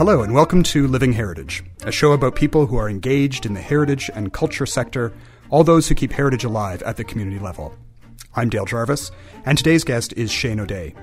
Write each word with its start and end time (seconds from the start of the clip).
Hello, 0.00 0.22
and 0.22 0.32
welcome 0.32 0.62
to 0.62 0.88
Living 0.88 1.12
Heritage, 1.12 1.62
a 1.82 1.92
show 1.92 2.12
about 2.12 2.34
people 2.34 2.64
who 2.64 2.78
are 2.78 2.88
engaged 2.88 3.44
in 3.44 3.52
the 3.52 3.60
heritage 3.60 4.10
and 4.14 4.32
culture 4.32 4.64
sector, 4.64 5.12
all 5.50 5.62
those 5.62 5.86
who 5.86 5.94
keep 5.94 6.10
heritage 6.10 6.42
alive 6.42 6.82
at 6.84 6.96
the 6.96 7.04
community 7.04 7.38
level. 7.38 7.74
I'm 8.34 8.48
Dale 8.48 8.64
Jarvis, 8.64 9.10
and 9.44 9.58
today's 9.58 9.84
guest 9.84 10.14
is 10.14 10.30
Shane 10.30 10.58
O'Dea. 10.58 10.94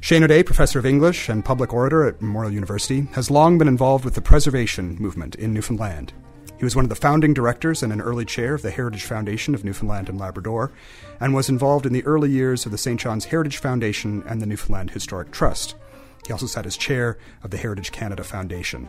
Shane 0.00 0.24
O'Dea, 0.24 0.44
professor 0.44 0.78
of 0.78 0.86
English 0.86 1.28
and 1.28 1.44
public 1.44 1.74
orator 1.74 2.06
at 2.06 2.22
Memorial 2.22 2.54
University, 2.54 3.02
has 3.12 3.30
long 3.30 3.58
been 3.58 3.68
involved 3.68 4.02
with 4.02 4.14
the 4.14 4.22
preservation 4.22 4.96
movement 4.98 5.34
in 5.34 5.52
Newfoundland. 5.52 6.14
He 6.56 6.64
was 6.64 6.74
one 6.74 6.86
of 6.86 6.88
the 6.88 6.94
founding 6.94 7.34
directors 7.34 7.82
and 7.82 7.92
an 7.92 8.00
early 8.00 8.24
chair 8.24 8.54
of 8.54 8.62
the 8.62 8.70
Heritage 8.70 9.04
Foundation 9.04 9.54
of 9.54 9.62
Newfoundland 9.62 10.08
and 10.08 10.18
Labrador, 10.18 10.72
and 11.20 11.34
was 11.34 11.50
involved 11.50 11.84
in 11.84 11.92
the 11.92 12.06
early 12.06 12.30
years 12.30 12.64
of 12.64 12.72
the 12.72 12.78
St. 12.78 12.98
John's 12.98 13.26
Heritage 13.26 13.58
Foundation 13.58 14.24
and 14.26 14.40
the 14.40 14.46
Newfoundland 14.46 14.92
Historic 14.92 15.32
Trust. 15.32 15.74
He 16.26 16.32
also 16.32 16.46
sat 16.46 16.66
as 16.66 16.76
chair 16.76 17.18
of 17.42 17.50
the 17.50 17.56
Heritage 17.56 17.92
Canada 17.92 18.24
Foundation. 18.24 18.88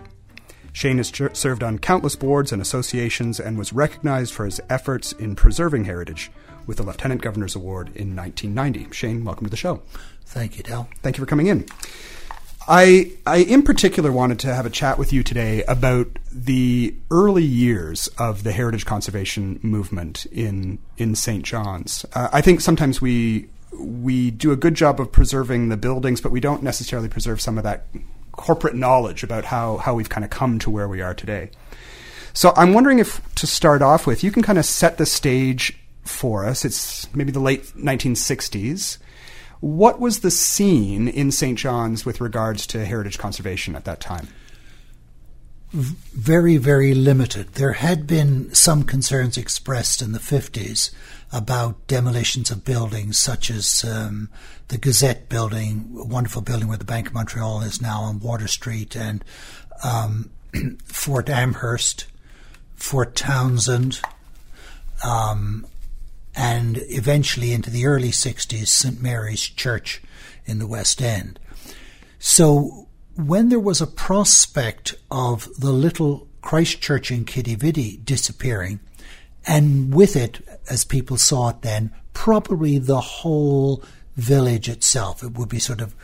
Shane 0.72 0.98
has 0.98 1.12
ch- 1.12 1.34
served 1.34 1.64
on 1.64 1.80
countless 1.80 2.16
boards 2.16 2.52
and 2.52 2.62
associations 2.62 3.40
and 3.40 3.58
was 3.58 3.74
recognized 3.74 4.34
for 4.34 4.46
his 4.46 4.60
efforts 4.70 5.12
in 5.14 5.36
preserving 5.36 5.86
heritage 5.86 6.32
with 6.66 6.78
the 6.78 6.84
Lieutenant 6.84 7.22
Governor's 7.22 7.56
Award 7.56 7.88
in 7.96 8.16
1990. 8.16 8.94
Shane, 8.94 9.24
welcome 9.24 9.46
to 9.46 9.52
the 9.52 9.58
show. 9.58 9.82
Thank 10.26 10.58
you, 10.58 10.64
Dale. 10.64 10.90
Thank 11.02 11.18
you 11.18 11.22
for 11.22 11.28
coming 11.28 11.48
in. 11.48 11.66
I, 12.68 13.12
I 13.28 13.38
in 13.38 13.64
particular 13.64 14.12
wanted 14.12 14.40
to 14.40 14.54
have 14.54 14.66
a 14.66 14.70
chat 14.70 14.98
with 14.98 15.12
you 15.12 15.22
today 15.22 15.64
about 15.64 16.08
the 16.32 16.96
early 17.12 17.44
years 17.44 18.08
of 18.18 18.44
the 18.44 18.54
heritage 18.54 18.86
conservation 18.86 19.60
movement 19.62 20.26
in 20.32 20.80
in 20.98 21.16
St. 21.16 21.44
John's. 21.44 22.06
Uh, 22.14 22.30
I 22.32 22.40
think 22.42 22.62
sometimes 22.62 23.02
we 23.02 23.50
we 23.80 24.32
do 24.32 24.52
a 24.52 24.56
good 24.56 24.76
job 24.76 25.00
of 25.00 25.12
preserving 25.12 25.70
the 25.70 25.78
buildings, 25.78 26.22
but 26.22 26.32
we 26.32 26.40
don't 26.40 26.64
necessarily 26.64 27.10
preserve 27.10 27.42
some 27.42 27.58
of 27.58 27.64
that 27.64 27.88
corporate 28.32 28.76
knowledge 28.76 29.24
about 29.24 29.46
how 29.46 29.78
how 29.78 29.94
we've 29.94 30.10
kind 30.10 30.24
of 30.24 30.30
come 30.30 30.60
to 30.60 30.70
where 30.70 30.88
we 30.88 31.02
are 31.02 31.14
today. 31.14 31.50
So 32.34 32.52
I'm 32.56 32.74
wondering 32.74 33.00
if 33.00 33.22
to 33.36 33.48
start 33.48 33.82
off 33.82 34.08
with, 34.08 34.24
you 34.24 34.32
can 34.32 34.42
kind 34.42 34.58
of 34.58 34.66
set 34.66 34.98
the 34.98 35.06
stage 35.06 35.78
for 36.04 36.46
us. 36.46 36.66
It's 36.66 37.14
maybe 37.16 37.32
the 37.32 37.40
late 37.40 37.64
1960s. 37.78 38.98
What 39.60 40.00
was 40.00 40.20
the 40.20 40.32
scene 40.32 41.08
in 41.08 41.32
St. 41.32 41.58
John's 41.58 42.06
with 42.06 42.20
regards 42.20 42.68
to 42.68 42.84
heritage 42.84 43.18
conservation 43.18 43.76
at 43.76 43.86
that 43.86 44.00
time? 44.00 44.28
Very, 45.72 46.58
very 46.58 46.94
limited. 46.94 47.54
There 47.54 47.74
had 47.74 48.06
been 48.06 48.54
some 48.54 48.84
concerns 48.84 49.38
expressed 49.38 50.02
in 50.02 50.12
the 50.12 50.20
50s 50.20 50.92
about 51.34 51.88
demolitions 51.88 52.52
of 52.52 52.64
buildings, 52.64 53.18
such 53.18 53.50
as 53.50 53.84
um, 53.84 54.30
the 54.68 54.78
Gazette 54.78 55.28
building, 55.30 55.96
a 56.00 56.06
wonderful 56.06 56.44
building 56.44 56.68
where 56.68 56.78
the 56.78 56.86
Bank 56.86 57.08
of 57.08 57.14
Montreal 57.14 57.62
is 57.64 57.82
now 57.82 58.02
on 58.02 58.20
Water 58.20 58.48
Street, 58.48 58.96
and 58.96 59.26
um, 59.84 60.30
Fort 60.86 61.30
Amherst, 61.30 62.06
Fort 62.76 63.16
Townsend, 63.16 64.00
um, 65.04 65.66
and 66.36 66.78
eventually 66.84 67.52
into 67.52 67.72
the 67.72 67.88
early 67.88 68.10
60s, 68.10 68.68
St. 68.68 69.02
Mary's 69.02 69.42
Church 69.42 70.04
in 70.46 70.60
the 70.60 70.68
West 70.68 71.02
End. 71.02 71.40
So 72.20 72.88
when 73.16 73.50
there 73.50 73.60
was 73.60 73.82
a 73.82 73.88
prospect 73.88 74.94
of 75.10 75.50
the 75.60 75.72
little 75.72 76.28
Christ 76.42 76.80
Church 76.80 77.10
in 77.10 77.26
Quidi-Vidi 77.26 77.98
disappearing, 78.04 78.80
and 79.46 79.94
with 79.94 80.16
it, 80.16 80.42
as 80.70 80.86
people 80.86 81.18
saw 81.18 81.50
it 81.50 81.62
then, 81.62 81.92
probably 82.14 82.78
the 82.78 83.02
whole 83.02 83.84
village 84.16 84.70
itself, 84.70 85.24
it 85.24 85.38
would 85.38 85.50
be 85.50 85.60
sort 85.60 85.82
of 85.82 85.96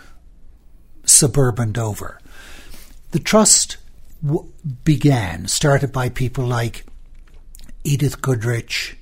suburbaned 1.05 1.77
over. 1.77 2.19
The 3.11 3.19
trust 3.19 3.77
w- 4.25 4.51
began, 4.83 5.47
started 5.47 5.91
by 5.91 6.09
people 6.09 6.45
like 6.45 6.85
Edith 7.83 8.21
Goodrich, 8.21 8.97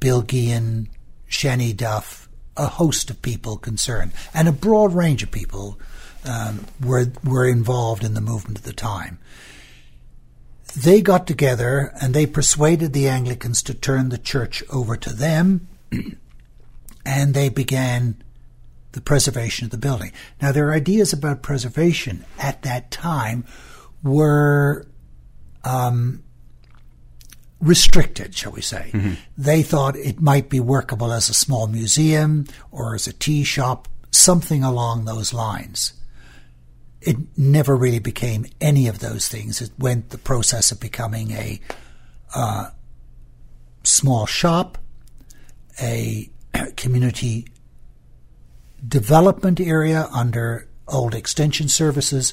Bill 0.00 0.22
Guillen, 0.22 0.88
Shannie 1.28 1.72
Duff, 1.72 2.28
a 2.56 2.66
host 2.66 3.10
of 3.10 3.22
people 3.22 3.56
concerned, 3.56 4.12
and 4.34 4.48
a 4.48 4.52
broad 4.52 4.92
range 4.92 5.22
of 5.22 5.30
people 5.30 5.78
um, 6.24 6.66
were 6.80 7.06
were 7.24 7.48
involved 7.48 8.04
in 8.04 8.14
the 8.14 8.20
movement 8.20 8.58
at 8.58 8.64
the 8.64 8.72
time. 8.72 9.18
They 10.76 11.02
got 11.02 11.26
together 11.26 11.92
and 12.00 12.14
they 12.14 12.26
persuaded 12.26 12.92
the 12.92 13.08
Anglicans 13.08 13.62
to 13.64 13.74
turn 13.74 14.08
the 14.08 14.18
church 14.18 14.62
over 14.70 14.96
to 14.96 15.12
them, 15.12 15.68
and 17.06 17.34
they 17.34 17.48
began 17.48 18.22
the 18.92 19.00
preservation 19.00 19.66
of 19.66 19.70
the 19.70 19.78
building. 19.78 20.12
Now, 20.40 20.52
their 20.52 20.72
ideas 20.72 21.12
about 21.12 21.42
preservation 21.42 22.24
at 22.38 22.62
that 22.62 22.90
time 22.90 23.44
were 24.02 24.86
um, 25.64 26.22
restricted, 27.60 28.34
shall 28.34 28.52
we 28.52 28.60
say. 28.60 28.90
Mm-hmm. 28.92 29.14
They 29.36 29.62
thought 29.62 29.96
it 29.96 30.20
might 30.20 30.48
be 30.48 30.60
workable 30.60 31.12
as 31.12 31.28
a 31.28 31.34
small 31.34 31.66
museum 31.66 32.46
or 32.70 32.94
as 32.94 33.06
a 33.06 33.12
tea 33.12 33.44
shop, 33.44 33.88
something 34.10 34.62
along 34.62 35.04
those 35.04 35.32
lines. 35.32 35.94
It 37.04 37.16
never 37.36 37.76
really 37.76 37.98
became 37.98 38.46
any 38.60 38.86
of 38.86 39.00
those 39.00 39.28
things. 39.28 39.60
It 39.60 39.70
went 39.78 40.10
the 40.10 40.18
process 40.18 40.70
of 40.70 40.80
becoming 40.80 41.32
a 41.32 41.60
uh, 42.34 42.70
small 43.82 44.26
shop, 44.26 44.78
a 45.80 46.30
community 46.76 47.46
development 48.86 49.60
area 49.60 50.08
under 50.12 50.68
old 50.88 51.14
extension 51.14 51.68
services, 51.68 52.32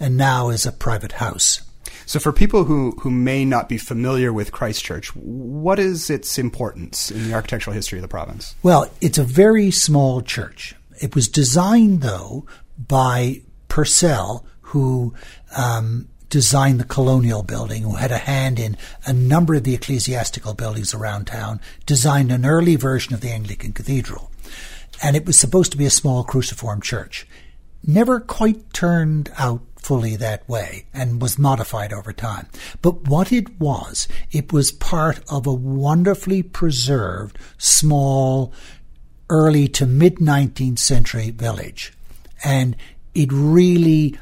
and 0.00 0.16
now 0.16 0.48
is 0.48 0.66
a 0.66 0.72
private 0.72 1.12
house. 1.12 1.62
So, 2.06 2.18
for 2.18 2.32
people 2.32 2.64
who, 2.64 2.92
who 3.00 3.10
may 3.10 3.44
not 3.44 3.68
be 3.68 3.78
familiar 3.78 4.32
with 4.32 4.52
Christchurch, 4.52 5.14
what 5.14 5.78
is 5.78 6.10
its 6.10 6.38
importance 6.38 7.10
in 7.10 7.28
the 7.28 7.34
architectural 7.34 7.74
history 7.74 7.98
of 7.98 8.02
the 8.02 8.08
province? 8.08 8.54
Well, 8.62 8.90
it's 9.00 9.18
a 9.18 9.24
very 9.24 9.70
small 9.70 10.20
church. 10.20 10.74
It 11.00 11.14
was 11.14 11.28
designed, 11.28 12.02
though, 12.02 12.46
by 12.76 13.42
Purcell, 13.72 14.44
who 14.60 15.14
um, 15.56 16.06
designed 16.28 16.78
the 16.78 16.84
colonial 16.84 17.42
building, 17.42 17.84
who 17.84 17.96
had 17.96 18.12
a 18.12 18.18
hand 18.18 18.58
in 18.58 18.76
a 19.06 19.14
number 19.14 19.54
of 19.54 19.64
the 19.64 19.72
ecclesiastical 19.72 20.52
buildings 20.52 20.92
around 20.92 21.24
town, 21.24 21.58
designed 21.86 22.30
an 22.30 22.44
early 22.44 22.76
version 22.76 23.14
of 23.14 23.22
the 23.22 23.30
Anglican 23.30 23.72
Cathedral. 23.72 24.30
And 25.02 25.16
it 25.16 25.24
was 25.24 25.38
supposed 25.38 25.72
to 25.72 25.78
be 25.78 25.86
a 25.86 25.90
small 25.90 26.22
cruciform 26.22 26.82
church. 26.82 27.26
Never 27.82 28.20
quite 28.20 28.74
turned 28.74 29.32
out 29.38 29.62
fully 29.76 30.16
that 30.16 30.46
way 30.46 30.84
and 30.92 31.22
was 31.22 31.38
modified 31.38 31.94
over 31.94 32.12
time. 32.12 32.48
But 32.82 33.08
what 33.08 33.32
it 33.32 33.58
was, 33.58 34.06
it 34.32 34.52
was 34.52 34.70
part 34.70 35.20
of 35.30 35.46
a 35.46 35.54
wonderfully 35.54 36.42
preserved, 36.42 37.38
small, 37.56 38.52
early 39.30 39.66
to 39.68 39.86
mid 39.86 40.16
19th 40.16 40.78
century 40.78 41.30
village. 41.30 41.94
And 42.44 42.76
it 43.14 43.30
really 43.32 44.18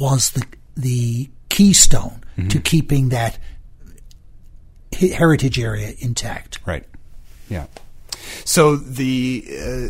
was 0.00 0.30
the, 0.30 0.44
the 0.76 1.30
keystone 1.48 2.24
mm-hmm. 2.36 2.48
to 2.48 2.60
keeping 2.60 3.10
that 3.10 3.38
heritage 4.92 5.58
area 5.58 5.92
intact. 5.98 6.58
Right. 6.66 6.84
Yeah. 7.48 7.66
So 8.44 8.76
the 8.76 9.44
uh, 9.50 9.88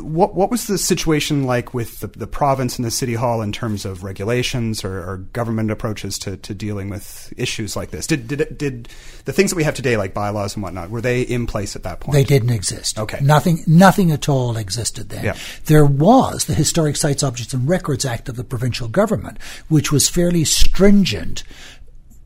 what 0.00 0.34
what 0.34 0.50
was 0.50 0.66
the 0.66 0.78
situation 0.78 1.44
like 1.44 1.74
with 1.74 2.00
the, 2.00 2.06
the, 2.08 2.26
province 2.26 2.76
and 2.76 2.84
the 2.84 2.90
city 2.90 3.14
hall 3.14 3.42
in 3.42 3.52
terms 3.52 3.84
of 3.84 4.04
regulations 4.04 4.84
or, 4.84 4.98
or, 4.98 5.16
government 5.32 5.70
approaches 5.70 6.18
to, 6.18 6.36
to 6.38 6.54
dealing 6.54 6.88
with 6.88 7.32
issues 7.36 7.76
like 7.76 7.90
this? 7.90 8.06
Did, 8.06 8.28
did 8.28 8.58
did 8.58 8.88
the 9.24 9.32
things 9.32 9.50
that 9.50 9.56
we 9.56 9.64
have 9.64 9.74
today, 9.74 9.96
like 9.96 10.14
bylaws 10.14 10.54
and 10.54 10.62
whatnot, 10.62 10.90
were 10.90 11.00
they 11.00 11.22
in 11.22 11.46
place 11.46 11.76
at 11.76 11.82
that 11.84 12.00
point? 12.00 12.14
They 12.14 12.24
didn't 12.24 12.50
exist. 12.50 12.98
Okay, 12.98 13.18
nothing 13.20 13.62
nothing 13.66 14.10
at 14.10 14.28
all 14.28 14.56
existed 14.56 15.08
then. 15.08 15.24
Yeah. 15.24 15.36
There 15.66 15.86
was 15.86 16.46
the 16.46 16.54
Historic 16.54 16.96
Sites, 16.96 17.22
Objects 17.22 17.54
and 17.54 17.68
Records 17.68 18.04
Act 18.04 18.28
of 18.28 18.36
the 18.36 18.44
provincial 18.44 18.88
government, 18.88 19.38
which 19.68 19.92
was 19.92 20.08
fairly 20.08 20.44
stringent 20.44 21.44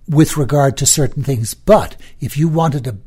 with 0.08 0.36
regard 0.36 0.76
to 0.78 0.86
certain 0.86 1.22
things. 1.22 1.54
But 1.54 1.96
if 2.20 2.36
you 2.36 2.48
wanted 2.48 2.84
to 2.84 2.98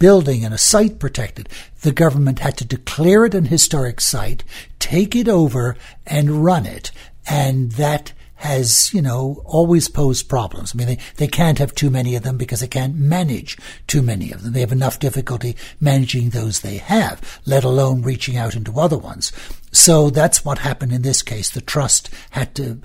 building 0.00 0.44
and 0.44 0.52
a 0.52 0.58
site 0.58 0.98
protected, 0.98 1.48
the 1.82 1.92
government 1.92 2.40
had 2.40 2.56
to 2.56 2.64
declare 2.64 3.24
it 3.24 3.34
an 3.34 3.44
historic 3.44 4.00
site, 4.00 4.42
take 4.80 5.14
it 5.14 5.28
over 5.28 5.76
and 6.04 6.44
run 6.44 6.66
it. 6.66 6.90
And 7.28 7.70
that 7.72 8.12
has, 8.40 8.92
you 8.94 9.02
know, 9.02 9.42
always 9.44 9.88
posed 9.88 10.28
problems. 10.28 10.74
I 10.74 10.78
mean, 10.78 10.86
they, 10.86 10.98
they 11.16 11.28
can't 11.28 11.58
have 11.58 11.74
too 11.74 11.90
many 11.90 12.16
of 12.16 12.22
them 12.22 12.38
because 12.38 12.60
they 12.60 12.66
can't 12.66 12.96
manage 12.96 13.58
too 13.86 14.00
many 14.00 14.32
of 14.32 14.42
them. 14.42 14.54
They 14.54 14.60
have 14.60 14.72
enough 14.72 14.98
difficulty 14.98 15.56
managing 15.78 16.30
those 16.30 16.60
they 16.60 16.78
have, 16.78 17.40
let 17.44 17.64
alone 17.64 18.00
reaching 18.00 18.38
out 18.38 18.56
into 18.56 18.80
other 18.80 18.96
ones. 18.96 19.30
So 19.72 20.08
that's 20.08 20.42
what 20.42 20.58
happened 20.58 20.92
in 20.92 21.02
this 21.02 21.20
case. 21.20 21.50
The 21.50 21.60
trust 21.60 22.08
had 22.30 22.54
to 22.54 22.80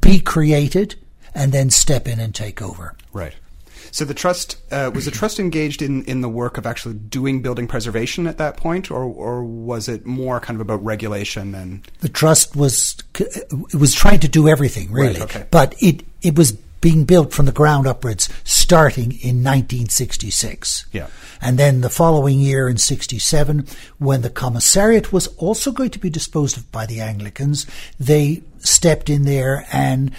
be 0.00 0.18
created 0.18 0.96
and 1.32 1.52
then 1.52 1.70
step 1.70 2.08
in 2.08 2.18
and 2.18 2.34
take 2.34 2.60
over. 2.60 2.96
Right. 3.12 3.34
So 3.90 4.04
the 4.04 4.14
trust 4.14 4.56
uh, 4.70 4.90
was 4.94 5.04
the 5.04 5.10
trust 5.10 5.38
engaged 5.38 5.82
in, 5.82 6.04
in 6.04 6.20
the 6.20 6.28
work 6.28 6.58
of 6.58 6.66
actually 6.66 6.94
doing 6.94 7.42
building 7.42 7.66
preservation 7.66 8.26
at 8.26 8.38
that 8.38 8.56
point, 8.56 8.90
or 8.90 9.04
or 9.04 9.44
was 9.44 9.88
it 9.88 10.06
more 10.06 10.40
kind 10.40 10.56
of 10.56 10.60
about 10.60 10.84
regulation 10.84 11.54
and 11.54 11.86
the 12.00 12.08
trust 12.08 12.56
was 12.56 12.96
it 13.18 13.74
was 13.74 13.94
trying 13.94 14.20
to 14.20 14.28
do 14.28 14.48
everything 14.48 14.90
really, 14.92 15.20
Right, 15.20 15.22
okay. 15.22 15.46
but 15.50 15.74
it 15.80 16.02
it 16.22 16.36
was 16.36 16.52
being 16.80 17.04
built 17.04 17.32
from 17.32 17.46
the 17.46 17.52
ground 17.52 17.86
upwards, 17.86 18.28
starting 18.44 19.10
in 19.12 19.42
1966. 19.42 20.86
Yeah. 20.92 21.08
And 21.40 21.58
then 21.58 21.80
the 21.80 21.88
following 21.90 22.38
year 22.38 22.68
in 22.68 22.76
67, 22.76 23.66
when 23.98 24.22
the 24.22 24.30
commissariat 24.30 25.12
was 25.12 25.26
also 25.36 25.72
going 25.72 25.90
to 25.90 25.98
be 25.98 26.10
disposed 26.10 26.56
of 26.56 26.70
by 26.70 26.86
the 26.86 27.00
Anglicans, 27.00 27.66
they 27.98 28.42
stepped 28.58 29.08
in 29.10 29.24
there 29.24 29.66
and 29.72 30.12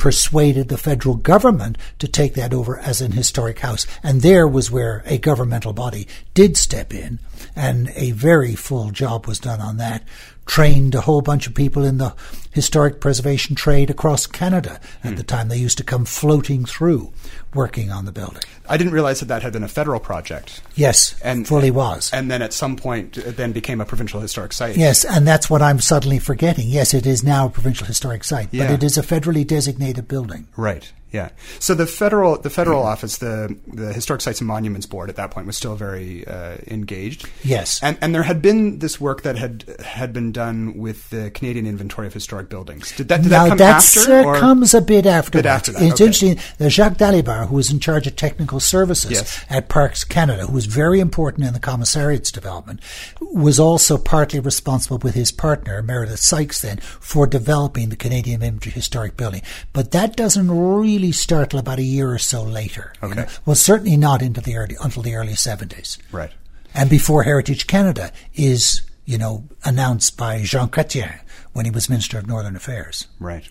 persuaded 0.00 0.70
the 0.70 0.78
federal 0.78 1.14
government 1.14 1.76
to 1.98 2.08
take 2.08 2.32
that 2.32 2.54
over 2.54 2.78
as 2.78 3.02
an 3.02 3.12
historic 3.12 3.58
house. 3.58 3.86
And 4.02 4.22
there 4.22 4.48
was 4.48 4.70
where 4.70 5.02
a 5.04 5.18
governmental 5.18 5.74
body 5.74 6.08
did 6.32 6.56
step 6.56 6.94
in, 6.94 7.18
and 7.54 7.90
a 7.94 8.12
very 8.12 8.54
full 8.54 8.92
job 8.92 9.26
was 9.26 9.38
done 9.38 9.60
on 9.60 9.76
that. 9.76 10.02
Trained 10.50 10.96
a 10.96 11.02
whole 11.02 11.22
bunch 11.22 11.46
of 11.46 11.54
people 11.54 11.84
in 11.84 11.98
the 11.98 12.12
historic 12.50 13.00
preservation 13.00 13.54
trade 13.54 13.88
across 13.88 14.26
Canada 14.26 14.80
at 15.04 15.10
hmm. 15.10 15.16
the 15.16 15.22
time. 15.22 15.46
They 15.46 15.56
used 15.56 15.78
to 15.78 15.84
come 15.84 16.04
floating 16.04 16.64
through 16.64 17.12
working 17.54 17.92
on 17.92 18.04
the 18.04 18.10
building. 18.10 18.42
I 18.68 18.76
didn't 18.76 18.92
realize 18.92 19.20
that 19.20 19.26
that 19.26 19.44
had 19.44 19.52
been 19.52 19.62
a 19.62 19.68
federal 19.68 20.00
project. 20.00 20.60
Yes, 20.74 21.14
And 21.22 21.46
fully 21.46 21.70
was. 21.70 22.10
And 22.12 22.28
then 22.28 22.42
at 22.42 22.52
some 22.52 22.74
point, 22.74 23.16
it 23.16 23.36
then 23.36 23.52
became 23.52 23.80
a 23.80 23.84
provincial 23.84 24.20
historic 24.20 24.52
site. 24.52 24.76
Yes, 24.76 25.04
and 25.04 25.24
that's 25.24 25.48
what 25.48 25.62
I'm 25.62 25.78
suddenly 25.78 26.18
forgetting. 26.18 26.66
Yes, 26.66 26.94
it 26.94 27.06
is 27.06 27.22
now 27.22 27.46
a 27.46 27.50
provincial 27.50 27.86
historic 27.86 28.24
site, 28.24 28.48
Yeah. 28.50 28.66
but 28.66 28.74
it 28.74 28.82
is 28.82 28.98
a 28.98 29.02
federally 29.02 29.46
designated 29.46 30.08
building. 30.08 30.48
Right. 30.56 30.90
Yeah. 31.12 31.30
So 31.58 31.74
the 31.74 31.86
federal 31.86 32.38
the 32.38 32.50
federal 32.50 32.82
office, 32.82 33.18
the 33.18 33.56
the 33.66 33.92
Historic 33.92 34.20
Sites 34.22 34.40
and 34.40 34.48
Monuments 34.48 34.86
Board, 34.86 35.10
at 35.10 35.16
that 35.16 35.30
point 35.30 35.46
was 35.46 35.56
still 35.56 35.74
very 35.74 36.26
uh, 36.26 36.56
engaged. 36.68 37.28
Yes. 37.42 37.80
And 37.82 37.98
and 38.00 38.14
there 38.14 38.22
had 38.22 38.40
been 38.40 38.78
this 38.78 39.00
work 39.00 39.22
that 39.22 39.36
had 39.36 39.64
had 39.84 40.12
been 40.12 40.30
done 40.32 40.76
with 40.78 41.10
the 41.10 41.30
Canadian 41.32 41.66
Inventory 41.66 42.06
of 42.06 42.14
Historic 42.14 42.48
Buildings. 42.48 42.92
Did 42.96 43.08
that 43.08 43.22
did 43.22 43.30
now 43.32 43.48
that 43.54 43.58
come 43.58 43.60
after? 43.60 44.28
uh, 44.30 44.38
comes 44.38 44.74
a 44.74 44.80
bit 44.80 45.06
after 45.06 45.38
Bit 45.38 45.46
after 45.46 45.72
that, 45.72 45.82
It's 45.82 45.94
okay. 45.94 46.04
interesting. 46.04 46.38
that 46.58 46.70
Jacques 46.70 46.98
Dalibard, 46.98 47.48
who 47.48 47.56
was 47.56 47.70
in 47.72 47.80
charge 47.80 48.06
of 48.06 48.14
technical 48.16 48.60
services 48.60 49.10
Yes. 49.10 49.44
at 49.48 49.68
Parks 49.68 50.04
Canada, 50.04 50.46
who 50.46 50.52
was 50.52 50.66
very 50.66 51.00
important 51.00 51.46
in 51.46 51.52
the 51.54 51.60
commissariat's 51.60 52.30
development, 52.30 52.80
was 53.20 53.58
also 53.58 53.96
partly 53.98 54.38
responsible 54.40 54.98
with 54.98 55.14
his 55.14 55.32
partner 55.32 55.82
Meredith 55.82 56.20
Sykes 56.20 56.60
then 56.62 56.78
for 56.78 57.26
developing 57.26 57.88
the 57.88 57.96
Canadian 57.96 58.42
Inventory 58.42 58.72
Historic 58.72 59.16
Building. 59.16 59.42
But 59.72 59.90
that 59.92 60.16
doesn't 60.16 60.50
really 60.50 60.99
start 61.12 61.50
till 61.50 61.58
about 61.58 61.78
a 61.78 61.82
year 61.82 62.10
or 62.12 62.18
so 62.18 62.42
later. 62.42 62.92
you 63.02 63.14
know. 63.14 63.26
Well, 63.46 63.56
certainly 63.56 63.96
not 63.96 64.22
into 64.22 64.40
the 64.40 64.56
early 64.56 64.76
until 64.82 65.02
the 65.02 65.14
early 65.14 65.34
seventies. 65.34 65.98
right. 66.12 66.32
and 66.74 66.88
before 66.88 67.22
Heritage 67.24 67.66
Canada 67.66 68.12
is, 68.34 68.82
you 69.04 69.18
know, 69.18 69.44
announced 69.64 70.16
by 70.16 70.42
Jean 70.42 70.68
Chrétien 70.68 71.20
when 71.52 71.64
he 71.64 71.70
was 71.70 71.88
Minister 71.88 72.18
of 72.18 72.26
Northern 72.26 72.56
Affairs. 72.56 73.06
Right. 73.18 73.48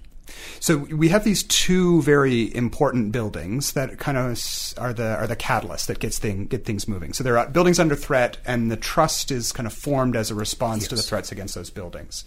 So 0.60 0.78
we 0.78 1.10
have 1.10 1.24
these 1.24 1.44
two 1.44 2.02
very 2.04 2.54
important 2.56 3.12
buildings 3.12 3.74
that 3.74 3.98
kind 3.98 4.18
of 4.18 4.40
are 4.78 4.94
the 4.94 5.16
are 5.16 5.28
the 5.28 5.36
catalyst 5.36 5.88
that 5.88 6.00
gets 6.00 6.20
thing 6.20 6.46
get 6.46 6.66
things 6.66 6.88
moving. 6.88 7.14
So 7.14 7.24
there 7.24 7.38
are 7.38 7.48
buildings 7.50 7.80
under 7.80 7.96
threat, 7.96 8.38
and 8.46 8.72
the 8.72 8.78
trust 8.78 9.32
is 9.32 9.52
kind 9.52 9.68
of 9.68 9.74
formed 9.74 10.16
as 10.16 10.32
a 10.32 10.36
response 10.36 10.88
to 10.90 10.96
the 10.96 11.02
threats 11.02 11.32
against 11.32 11.56
those 11.56 11.70
buildings. 11.70 12.26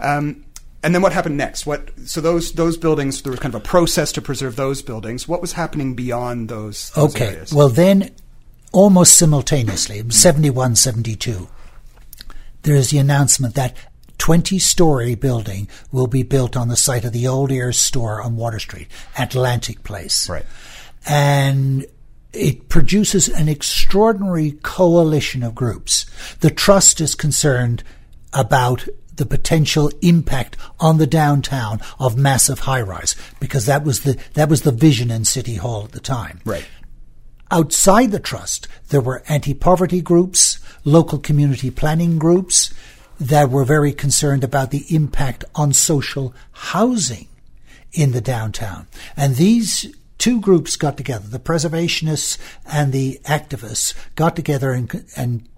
Um, 0.00 0.44
and 0.82 0.94
then 0.94 1.02
what 1.02 1.12
happened 1.12 1.36
next? 1.36 1.66
What 1.66 1.90
so 2.06 2.20
those 2.20 2.52
those 2.52 2.76
buildings 2.76 3.22
there 3.22 3.30
was 3.32 3.40
kind 3.40 3.54
of 3.54 3.60
a 3.60 3.64
process 3.64 4.12
to 4.12 4.22
preserve 4.22 4.56
those 4.56 4.82
buildings. 4.82 5.26
What 5.28 5.40
was 5.40 5.52
happening 5.52 5.94
beyond 5.94 6.48
those? 6.48 6.90
those 6.90 7.14
Okay, 7.14 7.26
areas? 7.28 7.52
well 7.52 7.68
then, 7.68 8.10
almost 8.72 9.18
simultaneously, 9.18 10.02
71, 10.08 10.76
72, 10.76 11.48
there 12.62 12.76
is 12.76 12.90
the 12.90 12.98
announcement 12.98 13.54
that 13.54 13.74
20-story 14.18 15.14
building 15.14 15.68
will 15.92 16.08
be 16.08 16.22
built 16.24 16.56
on 16.56 16.68
the 16.68 16.76
site 16.76 17.04
of 17.04 17.12
the 17.12 17.26
old 17.26 17.52
Ayres 17.52 17.78
store 17.78 18.20
on 18.20 18.36
Water 18.36 18.58
Street, 18.58 18.88
Atlantic 19.18 19.82
Place. 19.84 20.28
Right. 20.28 20.44
and 21.06 21.86
it 22.34 22.68
produces 22.68 23.28
an 23.28 23.48
extraordinary 23.48 24.52
coalition 24.62 25.42
of 25.42 25.54
groups. 25.54 26.04
The 26.40 26.50
trust 26.50 27.00
is 27.00 27.14
concerned 27.14 27.82
about 28.34 28.86
the 29.18 29.26
potential 29.26 29.90
impact 30.00 30.56
on 30.80 30.96
the 30.96 31.06
downtown 31.06 31.80
of 32.00 32.16
massive 32.16 32.60
high 32.60 32.80
rise 32.80 33.14
because 33.38 33.66
that 33.66 33.84
was 33.84 34.00
the 34.00 34.18
that 34.34 34.48
was 34.48 34.62
the 34.62 34.72
vision 34.72 35.10
in 35.10 35.24
City 35.24 35.56
Hall 35.56 35.84
at 35.84 35.92
the 35.92 36.00
time. 36.00 36.40
right. 36.44 36.66
Outside 37.50 38.10
the 38.10 38.20
trust, 38.20 38.68
there 38.90 39.00
were 39.00 39.22
anti-poverty 39.26 40.02
groups, 40.02 40.58
local 40.84 41.18
community 41.18 41.70
planning 41.70 42.18
groups 42.18 42.74
that 43.18 43.48
were 43.48 43.64
very 43.64 43.92
concerned 43.92 44.44
about 44.44 44.70
the 44.70 44.84
impact 44.94 45.46
on 45.54 45.72
social 45.72 46.34
housing 46.52 47.26
in 47.92 48.12
the 48.12 48.20
downtown. 48.20 48.86
And 49.16 49.36
these 49.36 49.94
two 50.18 50.42
groups 50.42 50.76
got 50.76 50.98
together, 50.98 51.26
the 51.26 51.38
preservationists 51.38 52.36
and 52.66 52.92
the 52.92 53.18
activists 53.24 53.94
got 54.14 54.36
together 54.36 54.72
and, 54.72 55.06
and 55.16 55.48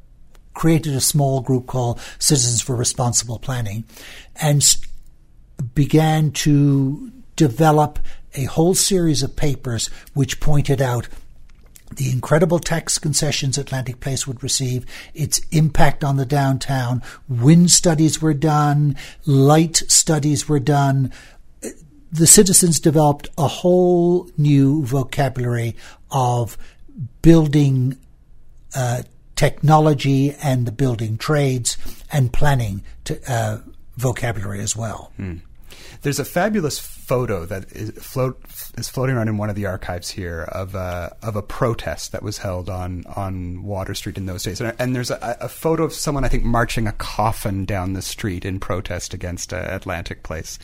created 0.60 0.94
a 0.94 1.00
small 1.00 1.40
group 1.40 1.66
called 1.66 1.98
Citizens 2.18 2.60
for 2.60 2.76
Responsible 2.76 3.38
Planning 3.38 3.82
and 4.36 4.62
began 5.74 6.32
to 6.32 7.10
develop 7.34 7.98
a 8.34 8.44
whole 8.44 8.74
series 8.74 9.22
of 9.22 9.34
papers 9.34 9.88
which 10.12 10.38
pointed 10.38 10.82
out 10.82 11.08
the 11.96 12.10
incredible 12.10 12.58
tax 12.58 12.98
concessions 12.98 13.56
Atlantic 13.56 14.00
Place 14.00 14.26
would 14.26 14.42
receive, 14.42 14.84
its 15.14 15.40
impact 15.50 16.04
on 16.04 16.18
the 16.18 16.26
downtown. 16.26 17.02
Wind 17.26 17.70
studies 17.70 18.20
were 18.20 18.34
done, 18.34 18.96
light 19.24 19.76
studies 19.88 20.46
were 20.46 20.60
done. 20.60 21.10
The 22.12 22.26
citizens 22.26 22.80
developed 22.80 23.30
a 23.38 23.48
whole 23.48 24.28
new 24.36 24.84
vocabulary 24.84 25.74
of 26.10 26.58
building 27.22 27.96
uh, 28.76 29.04
technology 29.40 30.34
and 30.42 30.66
the 30.66 30.72
building 30.72 31.16
trades 31.16 31.78
and 32.12 32.30
planning 32.30 32.82
to, 33.04 33.18
uh, 33.26 33.56
vocabulary 33.96 34.60
as 34.60 34.76
well. 34.76 35.12
There's 36.02 36.18
a 36.18 36.26
fabulous 36.26 36.78
photo 36.78 37.46
that 37.46 37.72
is, 37.72 37.90
float, 37.92 38.38
is 38.76 38.90
floating 38.90 39.16
around 39.16 39.28
in 39.28 39.38
one 39.38 39.48
of 39.48 39.56
the 39.56 39.64
archives 39.64 40.10
here 40.10 40.42
of 40.52 40.74
a, 40.74 41.16
of 41.22 41.36
a 41.36 41.42
protest 41.42 42.12
that 42.12 42.22
was 42.22 42.36
held 42.36 42.68
on, 42.68 43.04
on 43.16 43.62
Water 43.62 43.94
Street 43.94 44.18
in 44.18 44.26
those 44.26 44.42
days. 44.42 44.60
And, 44.60 44.74
and 44.78 44.94
there's 44.94 45.10
a, 45.10 45.38
a 45.40 45.48
photo 45.48 45.84
of 45.84 45.94
someone, 45.94 46.24
I 46.24 46.28
think, 46.28 46.44
marching 46.44 46.86
a 46.86 46.92
coffin 46.92 47.64
down 47.64 47.94
the 47.94 48.02
street 48.02 48.44
in 48.44 48.60
protest 48.60 49.14
against 49.14 49.54
uh, 49.54 49.66
Atlantic 49.70 50.22
Place. 50.22 50.58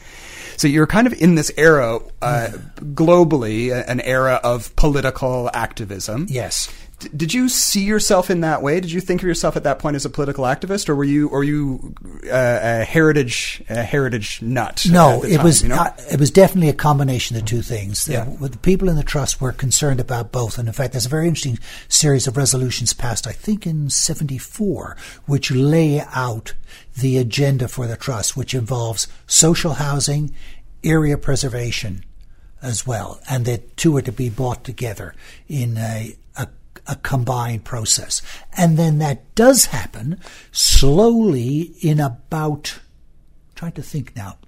So 0.58 0.68
you're 0.68 0.86
kind 0.86 1.06
of 1.06 1.14
in 1.14 1.34
this 1.34 1.50
era, 1.56 1.98
uh, 2.20 2.48
globally, 2.80 3.72
an 3.88 4.00
era 4.02 4.38
of 4.44 4.76
political 4.76 5.50
activism. 5.54 6.26
Yes. 6.28 6.70
D- 6.98 7.10
Did 7.14 7.34
you 7.34 7.48
see 7.50 7.84
yourself 7.84 8.30
in 8.30 8.40
that 8.40 8.62
way? 8.62 8.80
Did 8.80 8.90
you 8.90 9.02
think 9.02 9.20
of 9.20 9.28
yourself 9.28 9.54
at 9.56 9.64
that 9.64 9.78
point 9.78 9.96
as 9.96 10.04
a 10.06 10.10
political 10.10 10.44
activist, 10.44 10.88
or 10.88 10.94
were 10.96 11.04
you, 11.04 11.28
or 11.28 11.44
you 11.44 11.94
uh, 12.24 12.30
a 12.80 12.84
heritage, 12.84 13.62
a 13.68 13.82
heritage 13.82 14.40
nut? 14.40 14.86
No, 14.90 15.22
it 15.22 15.42
was 15.42 15.62
you 15.62 15.68
know? 15.68 15.86
it 16.10 16.18
was 16.18 16.30
definitely 16.30 16.70
a 16.70 16.74
combination 16.74 17.36
of 17.36 17.42
the 17.42 17.48
two 17.48 17.60
things. 17.60 18.06
The- 18.06 18.12
Yeah. 18.14 18.24
the 18.40 18.56
people 18.58 18.88
in 18.88 18.96
the 18.96 19.02
trust 19.02 19.40
were 19.42 19.52
concerned 19.52 20.00
about 20.00 20.32
both, 20.32 20.56
and 20.58 20.68
in 20.68 20.72
fact, 20.74 20.92
there's 20.92 21.04
a 21.06 21.10
very 21.10 21.28
interesting 21.28 21.58
series 21.88 22.26
of 22.26 22.36
resolutions 22.38 22.94
passed, 22.94 23.26
I 23.26 23.32
think, 23.32 23.66
in 23.66 23.90
'74, 23.90 24.96
which 25.26 25.50
lay 25.50 26.00
out 26.14 26.54
the 26.98 27.18
agenda 27.18 27.68
for 27.68 27.86
the 27.86 27.96
trust, 27.98 28.36
which 28.38 28.54
involves 28.54 29.06
social 29.26 29.74
housing, 29.74 30.32
area 30.82 31.18
preservation, 31.18 32.04
as 32.62 32.86
well, 32.86 33.20
and 33.28 33.44
the 33.44 33.58
two 33.76 33.94
are 33.98 34.02
to 34.02 34.12
be 34.12 34.30
brought 34.30 34.64
together 34.64 35.14
in 35.46 35.76
a, 35.76 36.16
a 36.88 36.96
combined 36.96 37.64
process. 37.64 38.22
And 38.56 38.78
then 38.78 38.98
that 38.98 39.34
does 39.34 39.66
happen 39.66 40.20
slowly 40.52 41.74
in 41.80 42.00
about, 42.00 42.78
trying 43.54 43.72
to 43.72 43.82
think 43.82 44.14
now, 44.16 44.38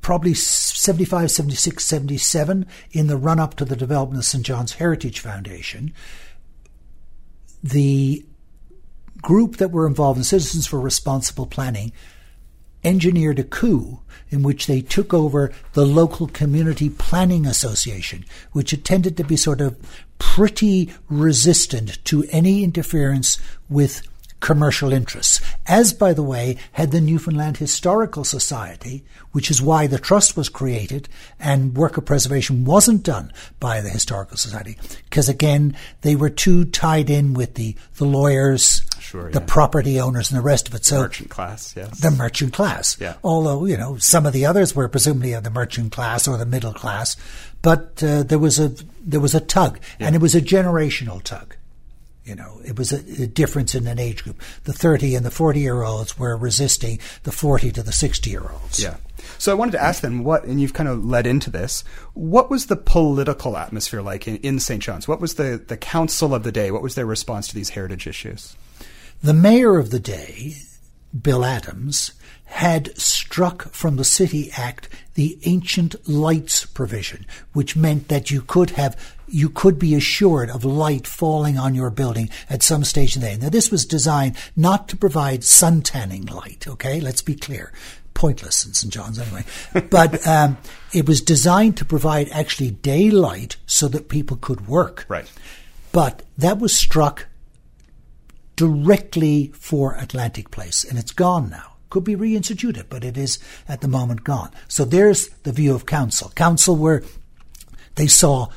probably 0.00 0.34
75, 0.34 1.30
76, 1.30 1.84
77 1.84 2.66
in 2.92 3.06
the 3.06 3.16
run 3.16 3.40
up 3.40 3.54
to 3.54 3.64
the 3.64 3.76
development 3.76 4.18
of 4.18 4.26
St. 4.26 4.44
John's 4.44 4.74
Heritage 4.74 5.20
Foundation. 5.20 5.94
The 7.62 8.24
group 9.22 9.56
that 9.56 9.70
were 9.70 9.86
involved 9.86 10.18
in 10.18 10.24
Citizens 10.24 10.66
for 10.66 10.78
Responsible 10.78 11.46
Planning 11.46 11.92
engineered 12.84 13.38
a 13.38 13.44
coup 13.44 14.00
in 14.30 14.42
which 14.42 14.66
they 14.66 14.80
took 14.80 15.14
over 15.14 15.52
the 15.72 15.86
local 15.86 16.26
community 16.26 16.90
planning 16.90 17.46
association, 17.46 18.24
which 18.52 18.70
had 18.70 18.84
tended 18.84 19.16
to 19.16 19.24
be 19.24 19.36
sort 19.36 19.60
of 19.60 19.76
pretty 20.18 20.92
resistant 21.08 22.04
to 22.04 22.24
any 22.30 22.64
interference 22.64 23.38
with 23.68 24.02
commercial 24.44 24.92
interests, 24.92 25.40
as, 25.66 25.94
by 25.94 26.12
the 26.12 26.22
way, 26.22 26.58
had 26.72 26.90
the 26.90 27.00
Newfoundland 27.00 27.56
Historical 27.56 28.24
Society, 28.24 29.02
which 29.32 29.50
is 29.50 29.62
why 29.62 29.86
the 29.86 29.98
trust 29.98 30.36
was 30.36 30.50
created 30.50 31.08
and 31.40 31.74
work 31.74 31.96
of 31.96 32.04
preservation 32.04 32.66
wasn't 32.66 33.02
done 33.02 33.32
by 33.58 33.80
the 33.80 33.88
Historical 33.88 34.36
Society. 34.36 34.76
Because 35.04 35.30
again, 35.30 35.74
they 36.02 36.14
were 36.14 36.28
too 36.28 36.66
tied 36.66 37.08
in 37.08 37.32
with 37.32 37.54
the, 37.54 37.74
the 37.96 38.04
lawyers, 38.04 38.82
Sure, 39.00 39.30
the 39.30 39.40
yeah. 39.40 39.46
property 39.46 39.98
owners, 39.98 40.30
and 40.30 40.38
the 40.38 40.44
rest 40.44 40.68
of 40.68 40.74
it. 40.74 40.84
So 40.84 40.98
Merchant 40.98 41.30
class, 41.30 41.74
yes. 41.74 42.00
the 42.00 42.10
merchant 42.10 42.52
class. 42.52 42.98
Yeah. 43.00 43.14
Although, 43.24 43.64
you 43.64 43.78
know, 43.78 43.96
some 43.96 44.26
of 44.26 44.34
the 44.34 44.44
others 44.44 44.76
were 44.76 44.88
presumably 44.88 45.32
of 45.32 45.44
the 45.44 45.50
merchant 45.50 45.92
class 45.92 46.28
or 46.28 46.36
the 46.36 46.44
middle 46.44 46.74
class, 46.74 47.16
but 47.62 48.02
uh, 48.02 48.24
there 48.24 48.38
was 48.38 48.58
a 48.60 48.74
there 49.00 49.20
was 49.20 49.34
a 49.34 49.40
tug, 49.40 49.78
and 49.98 50.14
it 50.14 50.20
was 50.20 50.34
a 50.34 50.40
generational 50.40 51.22
tug. 51.22 51.56
You 52.24 52.34
know, 52.34 52.60
it 52.64 52.78
was 52.78 52.92
a, 52.92 53.22
a 53.22 53.26
difference 53.26 53.74
in 53.74 53.86
an 53.86 53.98
age 53.98 54.24
group. 54.24 54.40
The 54.64 54.72
30 54.72 55.14
and 55.14 55.26
the 55.26 55.30
40 55.30 55.60
year 55.60 55.82
olds 55.82 56.18
were 56.18 56.36
resisting 56.36 56.98
the 57.24 57.32
40 57.32 57.70
to 57.72 57.82
the 57.82 57.92
60 57.92 58.30
year 58.30 58.48
olds. 58.50 58.82
Yeah. 58.82 58.96
So 59.38 59.52
I 59.52 59.54
wanted 59.54 59.72
to 59.72 59.82
ask 59.82 60.00
then 60.02 60.24
what, 60.24 60.44
and 60.44 60.60
you've 60.60 60.72
kind 60.72 60.88
of 60.88 61.04
led 61.04 61.26
into 61.26 61.50
this, 61.50 61.84
what 62.14 62.50
was 62.50 62.66
the 62.66 62.76
political 62.76 63.56
atmosphere 63.56 64.02
like 64.02 64.26
in, 64.26 64.36
in 64.38 64.58
St. 64.58 64.82
John's? 64.82 65.06
What 65.06 65.20
was 65.20 65.34
the, 65.34 65.62
the 65.66 65.76
council 65.76 66.34
of 66.34 66.44
the 66.44 66.52
day? 66.52 66.70
What 66.70 66.82
was 66.82 66.94
their 66.94 67.06
response 67.06 67.48
to 67.48 67.54
these 67.54 67.70
heritage 67.70 68.06
issues? 68.06 68.56
The 69.22 69.34
mayor 69.34 69.78
of 69.78 69.90
the 69.90 70.00
day, 70.00 70.56
Bill 71.20 71.44
Adams, 71.44 72.12
had 72.54 72.96
struck 72.96 73.72
from 73.72 73.96
the 73.96 74.04
City 74.04 74.48
Act 74.56 74.88
the 75.14 75.36
ancient 75.42 76.08
lights 76.08 76.64
provision, 76.64 77.26
which 77.52 77.74
meant 77.74 78.06
that 78.06 78.30
you 78.30 78.42
could 78.42 78.70
have 78.70 78.96
you 79.26 79.48
could 79.48 79.76
be 79.76 79.96
assured 79.96 80.50
of 80.50 80.64
light 80.64 81.04
falling 81.04 81.58
on 81.58 81.74
your 81.74 81.90
building 81.90 82.30
at 82.48 82.62
some 82.62 82.84
stage 82.84 83.16
in 83.16 83.22
the 83.22 83.28
day. 83.30 83.36
Now 83.36 83.48
this 83.48 83.72
was 83.72 83.84
designed 83.84 84.36
not 84.54 84.86
to 84.88 84.96
provide 84.96 85.42
sun 85.42 85.82
tanning 85.82 86.26
light, 86.26 86.68
okay? 86.68 87.00
Let's 87.00 87.22
be 87.22 87.34
clear. 87.34 87.72
Pointless 88.14 88.64
in 88.64 88.72
St. 88.72 88.92
John's 88.92 89.18
anyway. 89.18 89.44
But 89.90 90.24
um, 90.24 90.56
it 90.92 91.08
was 91.08 91.20
designed 91.22 91.76
to 91.78 91.84
provide 91.84 92.28
actually 92.28 92.70
daylight 92.70 93.56
so 93.66 93.88
that 93.88 94.08
people 94.08 94.36
could 94.36 94.68
work. 94.68 95.06
Right. 95.08 95.28
But 95.90 96.22
that 96.38 96.60
was 96.60 96.72
struck 96.72 97.26
directly 98.54 99.50
for 99.54 99.96
Atlantic 99.96 100.52
Place, 100.52 100.84
and 100.84 101.00
it's 101.00 101.10
gone 101.10 101.50
now. 101.50 101.73
Could 101.94 102.02
be 102.02 102.16
reinstituted, 102.16 102.86
but 102.88 103.04
it 103.04 103.16
is 103.16 103.38
at 103.68 103.80
the 103.80 103.86
moment 103.86 104.24
gone. 104.24 104.50
So 104.66 104.84
there's 104.84 105.28
the 105.44 105.52
view 105.52 105.76
of 105.76 105.86
council. 105.86 106.32
Council 106.34 106.74
where 106.74 107.04
they 107.94 108.08
saw 108.08 108.48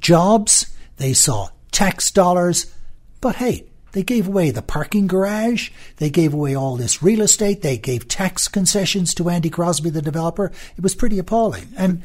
jobs, 0.00 0.66
they 0.96 1.12
saw 1.12 1.50
tax 1.70 2.10
dollars, 2.10 2.74
but 3.20 3.36
hey, 3.36 3.66
they 3.92 4.02
gave 4.02 4.26
away 4.26 4.50
the 4.50 4.60
parking 4.60 5.06
garage, 5.06 5.70
they 5.98 6.10
gave 6.10 6.34
away 6.34 6.56
all 6.56 6.74
this 6.74 7.00
real 7.00 7.20
estate, 7.20 7.62
they 7.62 7.78
gave 7.78 8.08
tax 8.08 8.48
concessions 8.48 9.14
to 9.14 9.28
Andy 9.28 9.50
Crosbie, 9.50 9.90
the 9.90 10.02
developer. 10.02 10.50
It 10.76 10.82
was 10.82 10.96
pretty 10.96 11.20
appalling. 11.20 11.68
And 11.76 12.02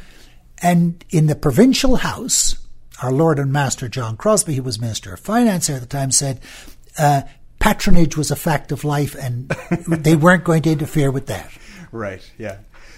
and 0.62 1.04
in 1.10 1.26
the 1.26 1.36
provincial 1.36 1.96
house, 1.96 2.60
our 3.02 3.12
Lord 3.12 3.40
and 3.40 3.52
Master 3.52 3.90
John 3.90 4.18
Crosbie, 4.18 4.54
who 4.54 4.62
was 4.62 4.80
Minister 4.80 5.16
of 5.16 5.20
Finance 5.20 5.68
at 5.72 5.82
the 5.82 5.88
time, 5.88 6.12
said 6.12 6.42
uh, 7.00 7.24
patronage 7.64 8.18
was 8.18 8.30
a 8.30 8.36
fact 8.36 8.74
of 8.74 8.84
life, 8.84 9.16
and 9.16 9.48
they 9.88 10.18
weren't 10.18 10.44
going 10.44 10.62
to 10.64 10.70
interfere 10.70 11.10
with 11.10 11.28
that. 11.28 11.50
Right. 11.94 12.22
Yeah. 12.38 12.58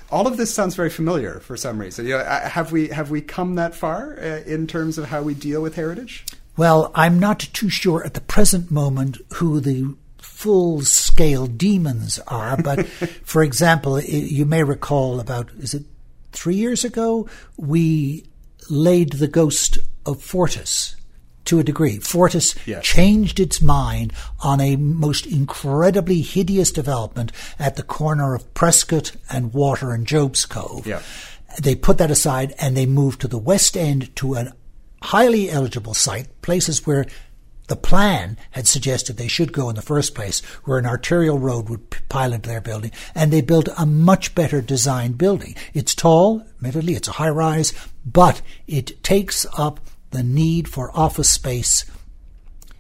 All 0.09 0.25
of 0.25 0.37
this 0.37 0.51
sounds 0.51 0.73
very 0.73 0.89
familiar 0.89 1.39
for 1.39 1.55
some 1.55 1.77
reason. 1.79 2.07
You 2.07 2.13
know, 2.13 2.19
uh, 2.19 2.49
have 2.49 2.71
we 2.71 2.87
have 2.87 3.11
we 3.11 3.21
come 3.21 3.55
that 3.55 3.75
far 3.75 4.17
uh, 4.19 4.41
in 4.47 4.65
terms 4.65 4.97
of 4.97 5.05
how 5.05 5.21
we 5.21 5.35
deal 5.35 5.61
with 5.61 5.75
heritage? 5.75 6.25
Well, 6.57 6.91
I'm 6.95 7.19
not 7.19 7.39
too 7.39 7.69
sure 7.69 8.03
at 8.03 8.15
the 8.15 8.21
present 8.21 8.71
moment 8.71 9.17
who 9.35 9.59
the 9.59 9.95
full 10.17 10.81
scale 10.81 11.45
demons 11.45 12.17
are, 12.27 12.57
but 12.59 12.87
for 13.23 13.43
example, 13.43 14.01
you 14.01 14.45
may 14.45 14.63
recall 14.63 15.19
about, 15.19 15.51
is 15.59 15.75
it 15.75 15.83
three 16.31 16.55
years 16.55 16.83
ago, 16.83 17.29
we 17.57 18.25
laid 18.67 19.13
the 19.13 19.27
ghost 19.27 19.77
of 20.07 20.23
Fortis 20.23 20.95
to 21.45 21.59
a 21.59 21.63
degree. 21.63 21.99
Fortis 21.99 22.55
Yes. 22.65 22.83
changed 22.83 23.39
its 23.39 23.61
mind 23.61 24.13
on 24.41 24.59
a 24.59 24.75
most 24.75 25.25
incredibly 25.25 26.21
hideous 26.21 26.71
development 26.71 27.31
at 27.59 27.75
the 27.75 27.83
corner 27.83 28.33
of 28.35 28.53
Prescott 28.53 29.13
and 29.29 29.53
Water 29.53 29.91
and 29.91 30.05
Job's 30.05 30.45
Cove. 30.45 30.85
Yeah. 30.85 31.01
They 31.61 31.75
put 31.75 31.97
that 31.99 32.11
aside 32.11 32.53
and 32.59 32.75
they 32.75 32.85
moved 32.85 33.21
to 33.21 33.27
the 33.27 33.37
west 33.37 33.77
end 33.77 34.15
to 34.17 34.35
a 34.35 34.53
highly 35.01 35.49
eligible 35.49 35.93
site, 35.93 36.41
places 36.41 36.85
where 36.85 37.05
the 37.67 37.75
plan 37.75 38.37
had 38.51 38.67
suggested 38.67 39.17
they 39.17 39.27
should 39.27 39.51
go 39.51 39.69
in 39.69 39.75
the 39.75 39.81
first 39.81 40.13
place, 40.13 40.41
where 40.65 40.77
an 40.77 40.85
arterial 40.85 41.39
road 41.39 41.67
would 41.67 41.89
pile 42.09 42.31
into 42.31 42.47
their 42.47 42.61
building, 42.61 42.91
and 43.15 43.31
they 43.33 43.41
built 43.41 43.67
a 43.77 43.85
much 43.87 44.35
better 44.35 44.61
designed 44.61 45.17
building. 45.17 45.55
It's 45.73 45.95
tall, 45.95 46.45
admittedly, 46.57 46.93
it's 46.93 47.07
a 47.07 47.13
high 47.13 47.29
rise, 47.29 47.73
but 48.05 48.41
it 48.67 49.01
takes 49.03 49.47
up 49.57 49.79
the 50.15 50.23
need 50.23 50.67
for 50.69 50.95
office 50.97 51.29
space. 51.29 51.85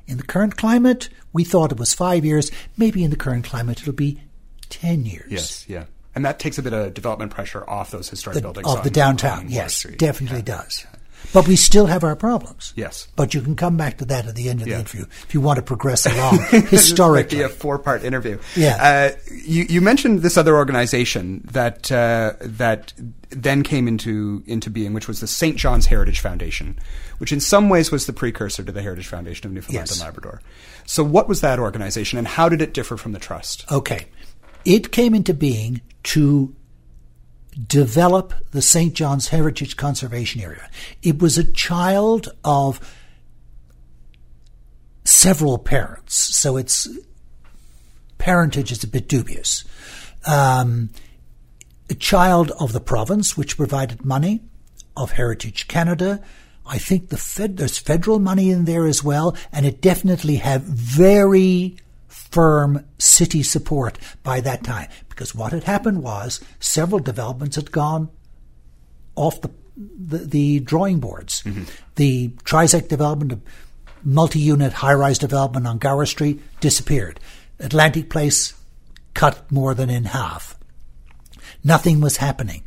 In 0.07 0.17
the 0.17 0.23
current 0.23 0.55
climate, 0.55 1.09
we 1.33 1.43
thought 1.43 1.71
it 1.71 1.79
was 1.79 1.93
five 1.93 2.23
years. 2.23 2.49
Maybe 2.77 3.03
in 3.03 3.09
the 3.09 3.17
current 3.17 3.43
climate, 3.43 3.81
it'll 3.81 3.93
be 3.93 4.21
ten 4.69 5.05
years. 5.05 5.31
Yes. 5.31 5.65
Yeah. 5.67 5.85
And 6.13 6.23
that 6.23 6.39
takes 6.39 6.57
a 6.57 6.63
bit 6.63 6.71
of 6.71 6.93
development 6.93 7.31
pressure 7.31 7.69
off 7.69 7.91
those 7.91 8.09
historic 8.09 8.41
buildings 8.41 8.67
of 8.67 8.83
the 8.83 8.89
downtown. 8.89 9.47
yes, 9.49 9.75
Street. 9.75 9.97
definitely 9.99 10.43
does. 10.43 10.85
But 11.35 11.47
we 11.47 11.55
still 11.57 11.85
have 11.87 12.03
our 12.03 12.15
problems. 12.15 12.73
Yes. 12.75 13.07
But 13.15 13.33
you 13.33 13.41
can 13.41 13.55
come 13.55 13.75
back 13.77 13.97
to 13.99 14.05
that 14.05 14.25
at 14.25 14.35
the 14.35 14.49
end 14.49 14.61
of 14.61 14.67
Yeah. 14.67 14.75
the 14.75 14.79
interview 14.79 15.05
if 15.27 15.33
you 15.33 15.41
want 15.41 15.57
to 15.57 15.61
progress 15.61 16.05
along 16.11 16.37
This 16.37 16.51
might 16.53 16.69
historically. 16.69 17.37
be 17.39 17.43
a 17.43 17.49
four-part 17.49 18.03
interview. 18.03 18.39
Yeah. 18.55 18.77
Uh, 19.13 19.19
you, 19.43 19.65
you 19.69 19.81
mentioned 19.81 20.21
this 20.21 20.37
other 20.37 20.55
organization 20.55 21.41
that 21.51 21.91
uh, 21.91 22.33
that 22.39 22.93
then 23.31 23.63
came 23.63 23.87
into 23.87 24.43
into 24.47 24.69
being, 24.69 24.93
which 24.93 25.07
was 25.09 25.19
the 25.19 25.27
St. 25.27 25.57
John's 25.57 25.87
Heritage 25.87 26.21
Foundation, 26.21 26.79
which 27.17 27.31
in 27.33 27.41
some 27.41 27.67
ways 27.69 27.91
was 27.91 28.05
the 28.05 28.13
precursor 28.13 28.63
to 28.63 28.71
the 28.71 28.81
Heritage 28.81 29.07
Foundation 29.07 29.45
of 29.47 29.51
Newfoundland 29.53 29.89
Yes. 29.89 29.99
and 29.99 30.05
Labrador. 30.07 30.41
So, 30.85 31.03
what 31.03 31.27
was 31.27 31.41
that 31.41 31.59
organization, 31.59 32.17
and 32.17 32.27
how 32.27 32.47
did 32.47 32.61
it 32.61 32.73
differ 32.73 32.95
from 32.95 33.11
the 33.11 33.19
trust? 33.19 33.65
Okay. 33.69 34.05
It 34.63 34.91
came 34.91 35.13
into 35.13 35.33
being 35.33 35.81
to 36.03 36.55
develop 37.67 38.33
the 38.51 38.61
St. 38.61 38.93
John's 38.93 39.29
Heritage 39.29 39.77
Conservation 39.77 40.41
Area. 40.41 40.69
It 41.01 41.21
was 41.21 41.37
a 41.37 41.51
child 41.51 42.29
of 42.43 42.79
several 45.03 45.57
parents, 45.57 46.15
so 46.15 46.57
its 46.57 46.87
parentage 48.17 48.71
is 48.71 48.83
a 48.83 48.87
bit 48.87 49.07
dubious. 49.07 49.63
Um, 50.25 50.89
a 51.89 51.95
child 51.95 52.51
of 52.59 52.73
the 52.73 52.81
province, 52.81 53.37
which 53.37 53.57
provided 53.57 54.03
money, 54.03 54.41
of 54.97 55.11
Heritage 55.11 55.67
Canada. 55.67 56.21
I 56.65 56.77
think 56.77 57.09
the 57.09 57.17
fed, 57.17 57.57
there's 57.57 57.77
federal 57.77 58.19
money 58.19 58.49
in 58.49 58.65
there 58.65 58.87
as 58.87 59.03
well, 59.03 59.37
and 59.51 59.65
it 59.65 59.81
definitely 59.81 60.37
had 60.37 60.63
very 60.63 61.77
firm 62.31 62.85
city 62.97 63.43
support 63.43 63.97
by 64.23 64.41
that 64.41 64.63
time. 64.63 64.89
Because 65.09 65.33
what 65.33 65.51
had 65.51 65.63
happened 65.63 66.03
was 66.03 66.41
several 66.59 66.99
developments 66.99 67.55
had 67.55 67.71
gone 67.71 68.09
off 69.15 69.41
the 69.41 69.51
the, 69.77 70.19
the 70.19 70.59
drawing 70.61 70.99
boards. 70.99 71.43
Mm-hmm. 71.43 71.63
The 71.95 72.29
Trizec 72.43 72.87
development, 72.87 73.33
a 73.33 73.39
multi-unit 74.03 74.73
high-rise 74.73 75.17
development 75.17 75.67
on 75.67 75.79
Gower 75.79 76.05
Street, 76.05 76.41
disappeared. 76.59 77.19
Atlantic 77.59 78.09
Place 78.09 78.53
cut 79.13 79.51
more 79.51 79.73
than 79.73 79.89
in 79.89 80.05
half. 80.05 80.57
Nothing 81.63 82.01
was 82.01 82.17
happening. 82.17 82.63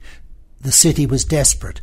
The 0.61 0.73
city 0.73 1.07
was 1.07 1.25
desperate. 1.25 1.81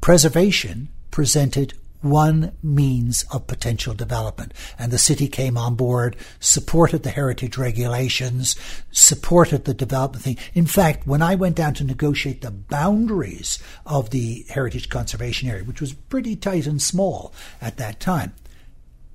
Preservation 0.00 0.88
presented 1.10 1.74
one 2.10 2.52
means 2.62 3.24
of 3.32 3.46
potential 3.46 3.94
development. 3.94 4.52
And 4.78 4.92
the 4.92 4.98
city 4.98 5.28
came 5.28 5.56
on 5.56 5.74
board, 5.74 6.16
supported 6.40 7.02
the 7.02 7.10
heritage 7.10 7.56
regulations, 7.56 8.56
supported 8.90 9.64
the 9.64 9.74
development 9.74 10.24
thing. 10.24 10.38
In 10.54 10.66
fact, 10.66 11.06
when 11.06 11.22
I 11.22 11.34
went 11.34 11.56
down 11.56 11.74
to 11.74 11.84
negotiate 11.84 12.42
the 12.42 12.50
boundaries 12.50 13.58
of 13.84 14.10
the 14.10 14.44
heritage 14.48 14.88
conservation 14.88 15.48
area, 15.48 15.64
which 15.64 15.80
was 15.80 15.92
pretty 15.92 16.36
tight 16.36 16.66
and 16.66 16.80
small 16.80 17.32
at 17.60 17.76
that 17.76 18.00
time, 18.00 18.34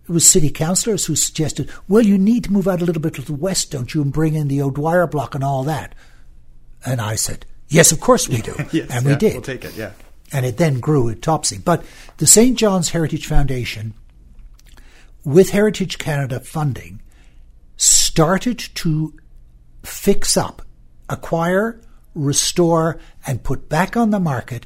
it 0.04 0.12
was 0.12 0.28
city 0.28 0.50
councillors 0.50 1.06
who 1.06 1.16
suggested, 1.16 1.70
well, 1.88 2.06
you 2.06 2.18
need 2.18 2.44
to 2.46 2.52
move 2.52 2.68
out 2.68 2.82
a 2.82 2.86
little 2.86 3.02
bit 3.02 3.14
to 3.16 3.22
the 3.22 3.34
west, 3.34 3.72
don't 3.72 3.94
you, 3.94 4.02
and 4.02 4.12
bring 4.12 4.36
in 4.36 4.48
the 4.48 4.62
O'Dwyer 4.62 5.08
block 5.08 5.36
and 5.36 5.44
all 5.44 5.64
that. 5.64 5.96
And 6.86 7.00
I 7.00 7.16
said, 7.16 7.46
yes, 7.70 7.92
of 7.92 8.00
course 8.00 8.28
we 8.28 8.42
do. 8.42 8.56
Yes, 8.72 8.90
and 8.90 9.06
we 9.06 9.12
yeah, 9.12 9.18
did 9.18 9.34
We'll 9.34 9.42
take 9.42 9.66
it. 9.66 9.76
Yeah. 9.76 9.92
And 10.32 10.46
it 10.46 10.58
then 10.58 10.80
grew 10.80 11.10
at 11.10 11.22
Topsy. 11.22 11.58
But 11.58 11.84
the 12.18 12.28
St. 12.28 12.58
John's 12.58 12.90
Heritage 12.90 13.28
Foundation, 13.28 13.94
with 15.24 15.52
Heritage 15.52 15.98
Canada 15.98 16.40
funding, 16.40 17.02
started 17.78 18.60
to 18.76 19.14
fix 19.84 20.38
up, 20.38 20.62
acquire, 21.10 21.82
restore, 22.14 23.00
and 23.26 23.44
put 23.44 23.70
back 23.70 23.96
on 23.96 24.10
the 24.10 24.20
market 24.20 24.66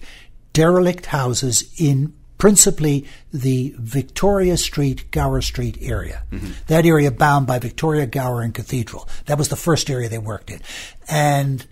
derelict 0.54 1.08
houses 1.08 1.74
in 1.78 2.14
principally 2.38 3.06
the 3.34 3.74
Victoria 3.78 4.58
Street, 4.58 5.10
Gower 5.12 5.42
Street 5.42 5.78
area. 5.82 6.24
Mm-hmm. 6.32 6.52
That 6.68 6.86
area 6.86 7.12
bound 7.12 7.48
by 7.48 7.60
Victoria, 7.60 8.06
Gower, 8.06 8.42
and 8.42 8.54
Cathedral. 8.54 9.08
That 9.26 9.38
was 9.38 9.50
the 9.50 9.56
first 9.56 9.90
area 9.90 10.10
they 10.10 10.18
worked 10.18 10.50
in. 10.50 10.62
And 11.10 11.66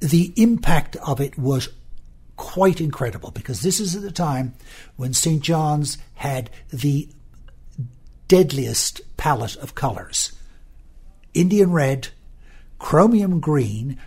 the 0.00 0.32
impact 0.36 0.96
of 0.96 1.20
it 1.20 1.38
was 1.38 1.68
quite 2.36 2.80
incredible 2.80 3.30
because 3.30 3.60
this 3.62 3.80
is 3.80 3.94
at 3.94 4.02
the 4.02 4.10
time 4.10 4.54
when 4.96 5.12
St. 5.12 5.42
John's 5.42 5.98
had 6.14 6.50
the 6.70 7.08
deadliest 8.28 9.00
palette 9.16 9.56
of 9.56 9.74
colors 9.74 10.32
Indian 11.34 11.72
red, 11.72 12.08
chromium 12.78 13.40
green, 13.40 13.98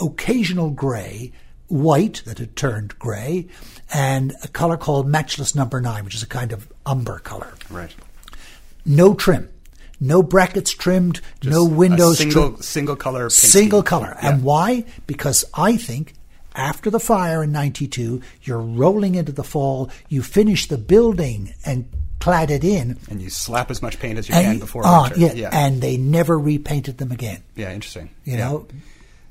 occasional 0.00 0.70
grey, 0.70 1.32
white 1.68 2.22
that 2.26 2.38
had 2.38 2.54
turned 2.56 2.98
grey, 2.98 3.48
and 3.92 4.34
a 4.42 4.48
color 4.48 4.76
called 4.76 5.08
matchless 5.08 5.54
number 5.54 5.80
nine, 5.80 6.04
which 6.04 6.14
is 6.14 6.22
a 6.22 6.26
kind 6.26 6.52
of 6.52 6.70
umber 6.84 7.18
color. 7.20 7.54
Right. 7.70 7.94
No 8.84 9.14
trim. 9.14 9.48
No 9.98 10.22
brackets 10.22 10.72
trimmed, 10.72 11.20
no 11.42 11.64
Just 11.64 11.72
a 11.72 11.74
windows 11.74 12.18
single 12.18 12.48
trimmed. 12.50 12.64
single 12.64 12.96
color. 12.96 13.30
Single 13.30 13.82
color. 13.82 14.14
Yeah. 14.20 14.28
And 14.32 14.42
why? 14.42 14.84
Because 15.06 15.46
I 15.54 15.78
think 15.78 16.12
after 16.54 16.90
the 16.90 17.00
fire 17.00 17.42
in 17.44 17.52
92, 17.52 18.20
you're 18.42 18.58
rolling 18.60 19.14
into 19.14 19.32
the 19.32 19.44
fall, 19.44 19.90
you 20.08 20.22
finish 20.22 20.68
the 20.68 20.78
building 20.78 21.52
and 21.64 21.88
clad 22.20 22.50
it 22.50 22.64
in. 22.64 22.98
and 23.10 23.20
you 23.20 23.28
slap 23.30 23.70
as 23.70 23.82
much 23.82 23.98
paint 23.98 24.18
as 24.18 24.28
you 24.28 24.34
and- 24.34 24.44
can 24.46 24.58
before 24.58 24.82
ah, 24.84 25.10
winter. 25.14 25.36
yeah, 25.36 25.50
and 25.52 25.82
they 25.82 25.96
never 25.96 26.38
repainted 26.38 26.98
them 26.98 27.12
again. 27.12 27.42
yeah, 27.56 27.72
interesting. 27.72 28.10
You 28.24 28.36
Yeah. 28.38 28.48
know, 28.48 28.66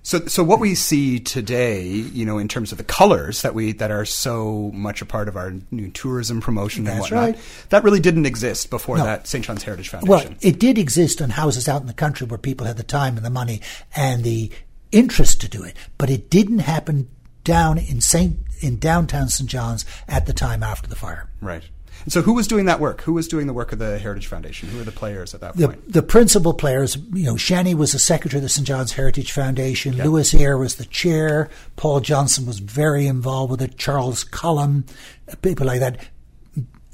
So, 0.06 0.20
so 0.27 0.44
what 0.44 0.60
we 0.60 0.75
see 0.75 1.22
today, 1.22 1.88
you 1.88 2.25
know, 2.25 2.38
in 2.38 2.50
terms 2.50 2.74
of 2.74 2.77
the 2.77 2.84
colors 2.84 3.42
that 3.42 3.56
we 3.56 3.72
that 3.72 3.89
are 3.89 4.03
so 4.03 4.70
much 4.74 5.01
a 5.01 5.06
part 5.06 5.30
of 5.30 5.38
our 5.38 5.53
new 5.72 5.89
tourism 5.92 6.42
promotion 6.42 6.86
and 6.88 7.00
whatnot, 7.00 7.20
right. 7.24 7.38
that 7.70 7.86
really 7.86 8.01
didn't 8.01 8.25
exist 8.25 8.70
before 8.70 8.98
No. 8.98 9.06
that 9.06 9.27
St. 9.27 9.46
John's 9.46 9.63
Heritage 9.63 9.88
Foundation. 9.88 10.10
Well, 10.10 10.20
Foundation. 10.20 10.50
it 10.50 10.60
did 10.60 10.77
exist 10.77 11.22
on 11.22 11.30
houses 11.30 11.70
out 11.70 11.80
in 11.80 11.88
the 11.88 11.94
country 11.94 12.27
where 12.27 12.38
people 12.38 12.68
had 12.68 12.75
the 12.75 12.84
time 12.84 13.15
and 13.15 13.25
the 13.25 13.30
money 13.30 13.62
and 13.96 14.25
the 14.25 14.51
interest 14.93 15.41
to 15.41 15.50
do 15.50 15.63
it, 15.63 15.75
but 15.97 16.09
it 16.09 16.29
didn't 16.29 16.59
happen 16.59 17.09
down 17.43 17.77
in 17.77 18.00
Saint 18.00 18.38
in 18.62 18.79
downtown 18.79 19.27
St. 19.27 19.50
John's 19.50 19.85
at 20.07 20.25
the 20.25 20.31
time 20.33 20.63
after 20.63 20.88
the 20.88 20.95
fire. 20.95 21.29
right. 21.41 21.63
And 22.05 22.12
so, 22.12 22.21
who 22.21 22.33
was 22.33 22.47
doing 22.47 22.65
that 22.65 22.79
work? 22.81 23.01
Who 23.03 23.13
was 23.13 23.27
doing 23.29 23.45
the 23.47 23.53
work 23.53 23.71
of 23.71 23.79
the 23.79 23.97
Heritage 24.00 24.27
Foundation? 24.27 24.67
Who 24.67 24.79
were 24.79 24.83
the 24.83 24.91
players 24.91 25.33
at 25.33 25.41
that 25.41 25.55
The, 25.55 25.67
point? 25.67 25.91
the 25.93 26.01
principal 26.01 26.53
players, 26.53 26.97
you 27.13 27.25
know, 27.25 27.35
Shannie 27.35 27.75
was 27.75 27.91
the 27.93 28.00
secretary 28.00 28.39
of 28.39 28.43
the 28.43 28.50
St. 28.50 28.67
John's 28.67 28.93
Heritage 28.93 29.31
Foundation. 29.31 29.95
Lewis 29.95 30.33
Ayre 30.33 30.57
was 30.57 30.75
the 30.75 30.85
chair. 30.85 31.50
Paul 31.77 32.00
Johnson 32.01 32.45
was 32.45 32.59
very 32.59 33.05
involved 33.07 33.51
with 33.51 33.62
it. 33.62 33.77
Charles 33.77 34.23
Cullum, 34.25 34.85
people 35.43 35.67
like 35.67 35.79
that. 35.81 35.97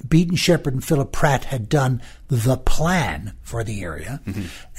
Beaton 0.07 0.35
Shepherd 0.35 0.73
and 0.73 0.83
Philip 0.83 1.11
Pratt 1.11 1.45
had 1.45 1.67
done 1.69 2.01
the 2.27 2.57
plan 2.57 3.33
for 3.41 3.63
the 3.63 3.81
area. 3.83 4.21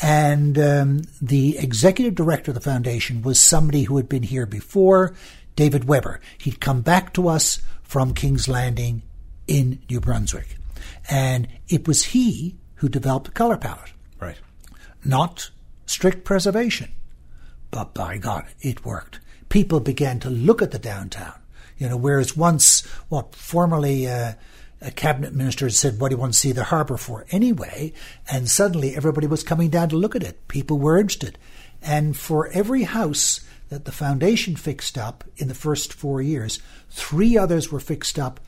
And 0.03 0.59
um, 0.59 1.03
the 1.21 1.59
executive 1.59 2.15
director 2.15 2.51
of 2.51 2.55
the 2.55 2.61
foundation 2.61 3.23
was 3.23 3.41
somebody 3.41 3.83
who 3.85 3.97
had 3.97 4.09
been 4.09 4.23
here 4.23 4.47
before, 4.47 5.15
David 5.57 5.85
Weber. 5.85 6.21
He'd 6.39 6.61
come 6.61 6.81
back 6.81 7.13
to 7.15 7.29
us 7.29 7.61
from 7.83 8.15
King's 8.15 8.49
Landing 8.49 9.03
in 9.47 9.81
New 9.91 10.01
Brunswick. 10.01 10.57
And 11.11 11.49
it 11.69 11.87
was 11.87 12.05
he 12.07 12.57
who 12.77 12.89
developed 12.89 13.27
the 13.27 13.33
color 13.33 13.57
palette 13.57 13.93
Right. 14.21 14.39
not 15.05 15.51
strict 15.87 16.25
preservation. 16.25 16.93
But 17.71 17.95
by 17.95 18.17
God, 18.19 18.47
it 18.61 18.85
worked. 18.85 19.21
People 19.49 19.81
began 19.81 20.19
to 20.21 20.31
look 20.31 20.63
at 20.63 20.71
the 20.71 20.79
downtown. 20.79 21.35
You 21.79 21.89
know, 21.89 21.97
whereas 21.97 22.37
once, 22.37 22.87
what 23.09 23.35
formerly 23.35 24.07
uh, 24.09 24.35
a 24.81 24.91
cabinet 24.91 25.35
minister 25.35 25.67
had 25.67 25.75
said, 25.75 26.01
"What 26.01 26.09
do 26.09 26.15
you 26.15 26.21
want 26.21 26.33
to 26.33 26.39
see 26.39 26.53
the 26.53 26.65
harbour 26.65 26.97
for 26.97 27.27
anyway?" 27.31 27.93
and 28.31 28.49
suddenly 28.49 28.95
everybody 28.95 29.27
was 29.27 29.43
coming 29.43 29.71
down 29.71 29.89
to 29.91 29.97
look 29.97 30.17
at 30.17 30.23
it. 30.23 30.47
People 30.49 30.79
were 30.79 30.99
interested, 30.99 31.39
and 31.83 32.17
for 32.17 32.49
every 32.49 32.85
house 32.85 33.41
that 33.71 33.85
the 33.85 33.93
foundation 33.93 34.57
fixed 34.57 34.99
up 34.99 35.25
in 35.37 35.49
the 35.49 35.55
first 35.55 35.93
four 35.93 36.21
years, 36.21 36.59
three 36.91 37.39
others 37.39 37.71
were 37.73 37.81
fixed 37.81 38.19
up 38.19 38.41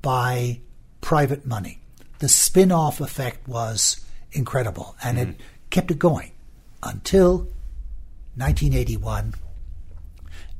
by 0.00 0.60
private 1.00 1.46
money. 1.46 1.78
The 2.18 2.28
spin 2.28 2.72
off 2.72 3.00
effect 3.00 3.46
was 3.46 4.00
incredible 4.32 4.96
and 5.02 5.18
it 5.18 5.28
mm-hmm. 5.28 5.42
kept 5.70 5.90
it 5.90 5.98
going 5.98 6.32
until 6.82 7.48
1981 8.36 9.34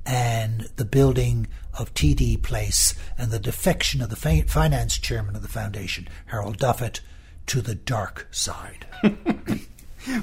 and 0.04 0.68
the 0.76 0.85
building 0.85 1.46
of 1.78 1.92
TD 1.94 2.42
Place 2.42 2.94
and 3.16 3.30
the 3.30 3.38
defection 3.38 4.00
of 4.02 4.11
the 4.11 4.16
fi- 4.16 4.42
finance 4.42 4.98
chairman 4.98 5.37
of 5.37 5.42
the 5.42 5.48
foundation, 5.48 6.08
Harold 6.26 6.58
Duffett, 6.58 7.00
to 7.46 7.61
the 7.61 7.74
dark 7.74 8.28
side. 8.30 8.87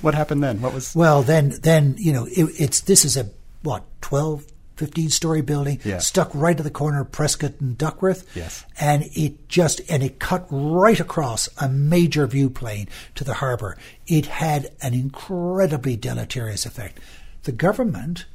What 0.01 0.13
happened 0.13 0.43
then? 0.43 0.59
What 0.59 0.73
was? 0.73 0.93
Well, 0.93 1.21
then, 1.23 1.53
then 1.61 1.95
you 1.97 2.11
know, 2.11 2.25
it, 2.25 2.49
it's 2.59 2.81
this 2.81 3.05
is 3.05 3.15
a 3.15 3.29
what 3.63 3.85
12, 4.01 4.45
15 4.75 5.09
story 5.09 5.41
building 5.41 5.79
Yeah. 5.85 5.99
stuck 5.99 6.29
right 6.33 6.57
at 6.57 6.63
the 6.65 6.69
corner 6.69 6.99
of 6.99 7.13
Prescott 7.13 7.53
and 7.61 7.77
Duckworth. 7.77 8.29
Yes. 8.35 8.65
and 8.77 9.03
it 9.13 9.47
just 9.47 9.79
and 9.89 10.03
it 10.03 10.19
cut 10.19 10.45
right 10.49 10.99
across 10.99 11.47
a 11.61 11.69
major 11.69 12.27
view 12.27 12.49
plane 12.49 12.89
to 13.15 13.23
the 13.23 13.35
harbour. 13.35 13.77
It 14.05 14.25
had 14.25 14.69
an 14.81 14.93
incredibly 14.93 15.95
deleterious 15.95 16.65
effect. 16.65 16.99
The 17.43 17.53
government 17.53 18.25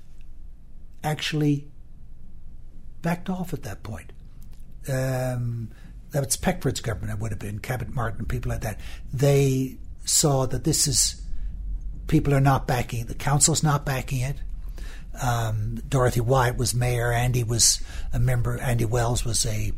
actually 1.03 1.67
backed 3.05 3.29
off 3.29 3.53
at 3.53 3.63
that 3.63 3.83
point. 3.83 4.13
Um, 4.89 5.71
that's 6.11 6.37
Peckford's 6.37 6.81
government. 6.81 7.13
It 7.13 7.21
would 7.21 7.31
have 7.31 7.39
been 7.39 7.59
Cabot 7.59 7.95
Martin, 7.95 8.25
people 8.25 8.51
like 8.51 8.63
that. 8.63 8.81
They 9.13 9.77
saw 10.05 10.47
that 10.47 10.65
this 10.65 10.89
is 10.89 11.23
people 12.07 12.35
are 12.35 12.41
not 12.41 12.67
backing 12.67 13.01
it. 13.01 13.09
The 13.09 13.15
council's 13.15 13.63
not 13.63 13.85
backing 13.85 14.21
it. 14.21 14.37
Um, 15.23 15.77
Dorothy 15.89 16.21
Wyatt 16.21 16.57
was 16.57 16.75
mayor. 16.75 17.13
Andy 17.13 17.45
was 17.45 17.81
a 18.13 18.19
member. 18.19 18.59
Andy 18.59 18.87
Wells 18.87 19.25
was 19.25 19.47
a 19.47 19.73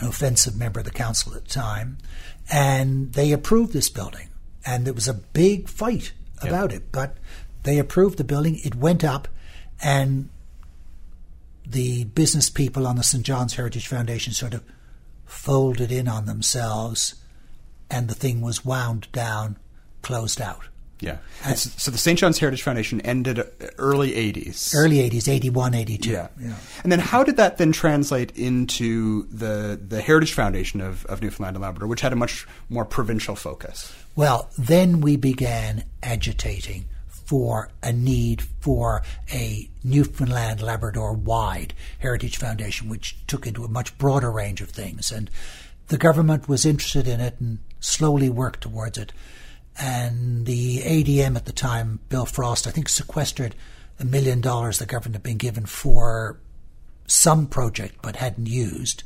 an 0.00 0.06
offensive 0.06 0.56
member 0.56 0.80
of 0.80 0.86
the 0.86 0.92
council 0.92 1.34
at 1.34 1.44
the 1.44 1.50
time, 1.50 1.98
and 2.52 3.12
they 3.12 3.32
approved 3.32 3.72
this 3.72 3.88
building. 3.88 4.28
And 4.66 4.84
there 4.84 4.94
was 4.94 5.08
a 5.08 5.14
big 5.14 5.68
fight 5.68 6.12
about 6.42 6.72
it, 6.72 6.92
but 6.92 7.16
they 7.62 7.78
approved 7.78 8.18
the 8.18 8.24
building. 8.24 8.60
It 8.64 8.74
went 8.74 9.02
up, 9.02 9.28
and 9.82 10.28
the 11.68 12.04
business 12.04 12.48
people 12.48 12.86
on 12.86 12.96
the 12.96 13.02
St. 13.02 13.24
John's 13.24 13.54
Heritage 13.54 13.86
Foundation 13.86 14.32
sort 14.32 14.54
of 14.54 14.62
folded 15.26 15.92
in 15.92 16.08
on 16.08 16.24
themselves, 16.24 17.16
and 17.90 18.08
the 18.08 18.14
thing 18.14 18.40
was 18.40 18.64
wound 18.64 19.08
down, 19.12 19.56
closed 20.02 20.40
out. 20.40 20.68
Yeah. 21.00 21.18
And 21.44 21.56
so, 21.56 21.90
the 21.92 21.98
St. 21.98 22.18
John's 22.18 22.38
Heritage 22.38 22.62
Foundation 22.62 23.00
ended 23.02 23.40
early 23.78 24.12
80s. 24.12 24.74
Early 24.74 24.96
80s, 25.08 25.28
81, 25.28 25.74
82. 25.74 26.10
Yeah. 26.10 26.28
And 26.82 26.90
then 26.90 26.98
how 26.98 27.22
did 27.22 27.36
that 27.36 27.58
then 27.58 27.70
translate 27.70 28.36
into 28.36 29.28
the 29.28 29.78
the 29.80 30.00
Heritage 30.00 30.32
Foundation 30.32 30.80
of, 30.80 31.06
of 31.06 31.22
Newfoundland 31.22 31.54
and 31.54 31.62
Labrador, 31.62 31.86
which 31.88 32.00
had 32.00 32.12
a 32.12 32.16
much 32.16 32.48
more 32.68 32.84
provincial 32.84 33.36
focus? 33.36 33.92
Well, 34.16 34.50
then 34.58 35.00
we 35.00 35.16
began 35.16 35.84
agitating 36.02 36.86
for 37.28 37.68
a 37.82 37.92
need 37.92 38.40
for 38.40 39.02
a 39.30 39.68
Newfoundland 39.84 40.62
Labrador 40.62 41.12
wide 41.12 41.74
heritage 41.98 42.38
foundation, 42.38 42.88
which 42.88 43.18
took 43.26 43.46
into 43.46 43.66
a 43.66 43.68
much 43.68 43.98
broader 43.98 44.32
range 44.32 44.62
of 44.62 44.70
things. 44.70 45.12
And 45.12 45.28
the 45.88 45.98
government 45.98 46.48
was 46.48 46.64
interested 46.64 47.06
in 47.06 47.20
it 47.20 47.36
and 47.38 47.58
slowly 47.80 48.30
worked 48.30 48.62
towards 48.62 48.96
it. 48.96 49.12
And 49.78 50.46
the 50.46 50.78
ADM 50.78 51.36
at 51.36 51.44
the 51.44 51.52
time, 51.52 52.00
Bill 52.08 52.24
Frost, 52.24 52.66
I 52.66 52.70
think 52.70 52.88
sequestered 52.88 53.54
a 54.00 54.06
million 54.06 54.40
dollars 54.40 54.78
the 54.78 54.86
government 54.86 55.16
had 55.16 55.22
been 55.22 55.36
given 55.36 55.66
for 55.66 56.38
some 57.06 57.46
project 57.46 57.96
but 58.00 58.16
hadn't 58.16 58.46
used. 58.46 59.02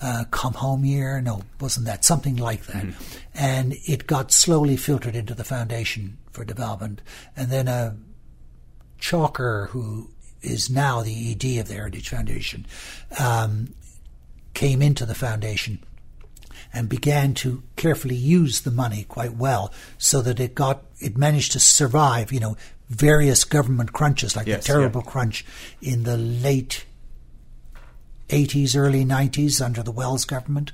Uh, 0.00 0.24
come 0.30 0.52
home 0.52 0.84
year, 0.84 1.20
no, 1.20 1.42
wasn't 1.60 1.84
that 1.86 2.04
something 2.04 2.36
like 2.36 2.66
that? 2.66 2.86
And 3.34 3.74
it 3.84 4.06
got 4.06 4.30
slowly 4.30 4.76
filtered 4.76 5.16
into 5.16 5.34
the 5.34 5.42
foundation 5.42 6.18
for 6.30 6.44
development, 6.44 7.02
and 7.36 7.50
then 7.50 7.66
a 7.66 7.96
Chalker, 9.00 9.68
who 9.70 10.10
is 10.40 10.70
now 10.70 11.02
the 11.02 11.32
ED 11.32 11.60
of 11.60 11.68
the 11.68 11.74
Heritage 11.74 12.08
Foundation, 12.08 12.66
um, 13.18 13.74
came 14.54 14.82
into 14.82 15.04
the 15.04 15.14
foundation 15.14 15.80
and 16.72 16.88
began 16.88 17.34
to 17.34 17.62
carefully 17.76 18.14
use 18.14 18.60
the 18.60 18.70
money 18.70 19.04
quite 19.04 19.34
well, 19.34 19.72
so 19.96 20.20
that 20.22 20.38
it 20.38 20.54
got 20.54 20.82
it 21.00 21.16
managed 21.16 21.52
to 21.52 21.60
survive. 21.60 22.32
You 22.32 22.40
know, 22.40 22.56
various 22.88 23.44
government 23.44 23.92
crunches 23.92 24.36
like 24.36 24.46
Yes, 24.46 24.66
the 24.66 24.72
terrible 24.72 25.02
crunch 25.02 25.44
in 25.80 26.04
the 26.04 26.16
late 26.16 26.84
80s, 28.28 28.76
early 28.76 29.04
90s 29.04 29.64
under 29.64 29.82
the 29.82 29.92
Wells 29.92 30.24
government. 30.24 30.72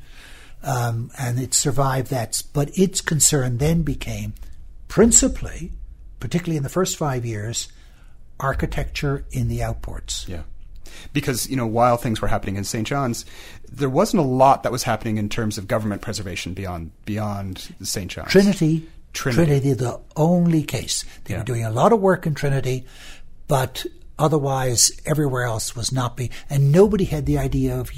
Um, 0.63 1.11
and 1.19 1.39
it 1.39 1.53
survived 1.55 2.09
that. 2.11 2.43
But 2.53 2.71
its 2.79 3.01
concern 3.01 3.59
then 3.59 3.83
became 3.83 4.35
principally, 4.89 5.73
particularly 6.21 6.57
in 6.57 6.63
the 6.63 6.69
first 6.69 6.97
five 6.97 7.25
years, 7.27 7.69
architecture 8.41 9.25
in 9.31 9.49
the 9.49 9.61
outports. 9.61 10.27
Yeah. 10.29 10.43
because 11.13 11.49
you 11.51 11.57
know 11.57 11.67
while 11.67 11.97
things 11.97 12.21
were 12.21 12.29
happening 12.29 12.57
in 12.57 12.65
St. 12.65 12.87
John's, 12.87 13.25
there 13.71 13.91
wasn't 13.91 14.21
a 14.23 14.27
lot 14.27 14.63
that 14.63 14.73
was 14.73 14.85
happening 14.85 15.19
in 15.19 15.29
terms 15.29 15.59
of 15.59 15.67
government 15.69 16.03
preservation 16.03 16.55
beyond 16.55 16.91
beyond 17.05 17.75
St. 17.83 18.11
John's. 18.11 18.31
Trinity, 18.31 18.89
Trinity. 19.13 19.45
Trinity, 19.45 19.73
the 19.75 20.01
only 20.17 20.63
case. 20.63 21.05
They 21.25 21.35
Yeah. 21.35 21.41
were 21.41 21.45
doing 21.45 21.65
a 21.65 21.71
lot 21.71 21.93
of 21.93 22.01
work 22.01 22.27
in 22.27 22.35
Trinity, 22.35 22.85
but 23.49 23.85
otherwise 24.19 24.93
everywhere 25.05 25.45
else 25.45 25.75
was 25.75 25.93
not 25.93 26.17
being. 26.17 26.31
And 26.49 26.73
nobody 26.73 27.05
had 27.05 27.27
the 27.27 27.39
idea 27.39 27.79
of 27.79 27.91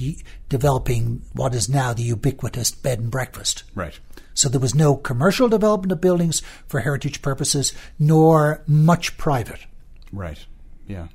developing 0.48 1.22
what 1.32 1.54
is 1.54 1.68
now 1.68 1.92
the 1.92 2.02
ubiquitous 2.02 2.70
bed 2.70 2.98
and 2.98 3.10
breakfast. 3.10 3.64
Right. 3.74 3.98
So 4.34 4.48
there 4.48 4.60
was 4.60 4.74
no 4.74 4.96
commercial 4.96 5.48
development 5.48 5.92
of 5.92 6.00
buildings 6.00 6.42
for 6.66 6.80
heritage 6.80 7.22
purposes, 7.22 7.72
nor 7.98 8.62
much 8.66 9.16
private. 9.16 9.60
Right. 10.12 10.44
Yeah. 10.86 11.08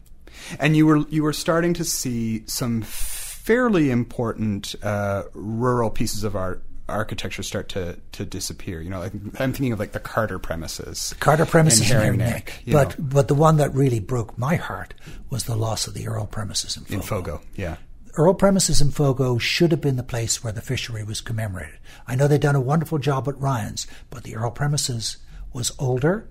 And 0.59 0.75
you 0.75 0.87
were 0.87 1.05
you 1.09 1.23
were 1.23 1.33
starting 1.33 1.73
to 1.75 1.85
see 1.85 2.43
some 2.47 2.81
fairly 2.81 3.91
important 3.91 4.75
uh, 4.83 5.23
rural 5.33 5.89
pieces 5.89 6.23
of 6.23 6.35
art 6.35 6.63
architecture 6.91 7.43
start 7.43 7.69
to, 7.69 7.97
to 8.13 8.25
disappear. 8.25 8.81
You 8.81 8.89
know, 8.89 8.99
like, 8.99 9.13
I'm 9.13 9.53
thinking 9.53 9.73
of 9.73 9.79
like 9.79 9.91
the 9.93 9.99
Carter 9.99 10.39
premises. 10.39 11.15
Carter 11.19 11.45
premises 11.45 11.81
in 11.81 11.85
in 11.85 11.91
Herring 11.91 12.19
Herring 12.19 12.33
Neck, 12.33 12.45
Neck. 12.65 12.73
But 12.73 12.99
know, 12.99 13.05
but 13.05 13.27
the 13.27 13.35
one 13.35 13.57
that 13.57 13.73
really 13.73 13.99
broke 13.99 14.37
my 14.37 14.55
heart 14.55 14.93
was 15.29 15.45
the 15.45 15.55
loss 15.55 15.87
of 15.87 15.93
the 15.93 16.07
Earle 16.07 16.27
premises 16.27 16.77
in 16.77 16.83
Fogo. 16.83 16.95
in 16.95 17.01
Fogo. 17.01 17.41
Yeah. 17.55 17.77
Earle 18.17 18.33
premises 18.33 18.81
in 18.81 18.91
Fogo 18.91 19.37
should 19.37 19.71
have 19.71 19.79
been 19.81 19.95
the 19.95 20.03
place 20.03 20.43
where 20.43 20.51
the 20.51 20.61
fishery 20.61 21.03
was 21.03 21.21
commemorated. 21.21 21.79
I 22.07 22.15
know 22.15 22.27
they've 22.27 22.39
done 22.39 22.55
a 22.55 22.61
wonderful 22.61 22.97
job 22.97 23.27
at 23.29 23.37
Ryan's, 23.39 23.87
but 24.09 24.23
the 24.23 24.35
Earle 24.35 24.51
premises 24.51 25.17
was 25.53 25.71
older, 25.79 26.27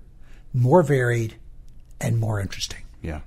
more 0.53 0.83
varied, 0.83 1.37
and 2.01 2.19
more 2.19 2.41
interesting. 2.41 2.83
Yeah. 3.03 3.21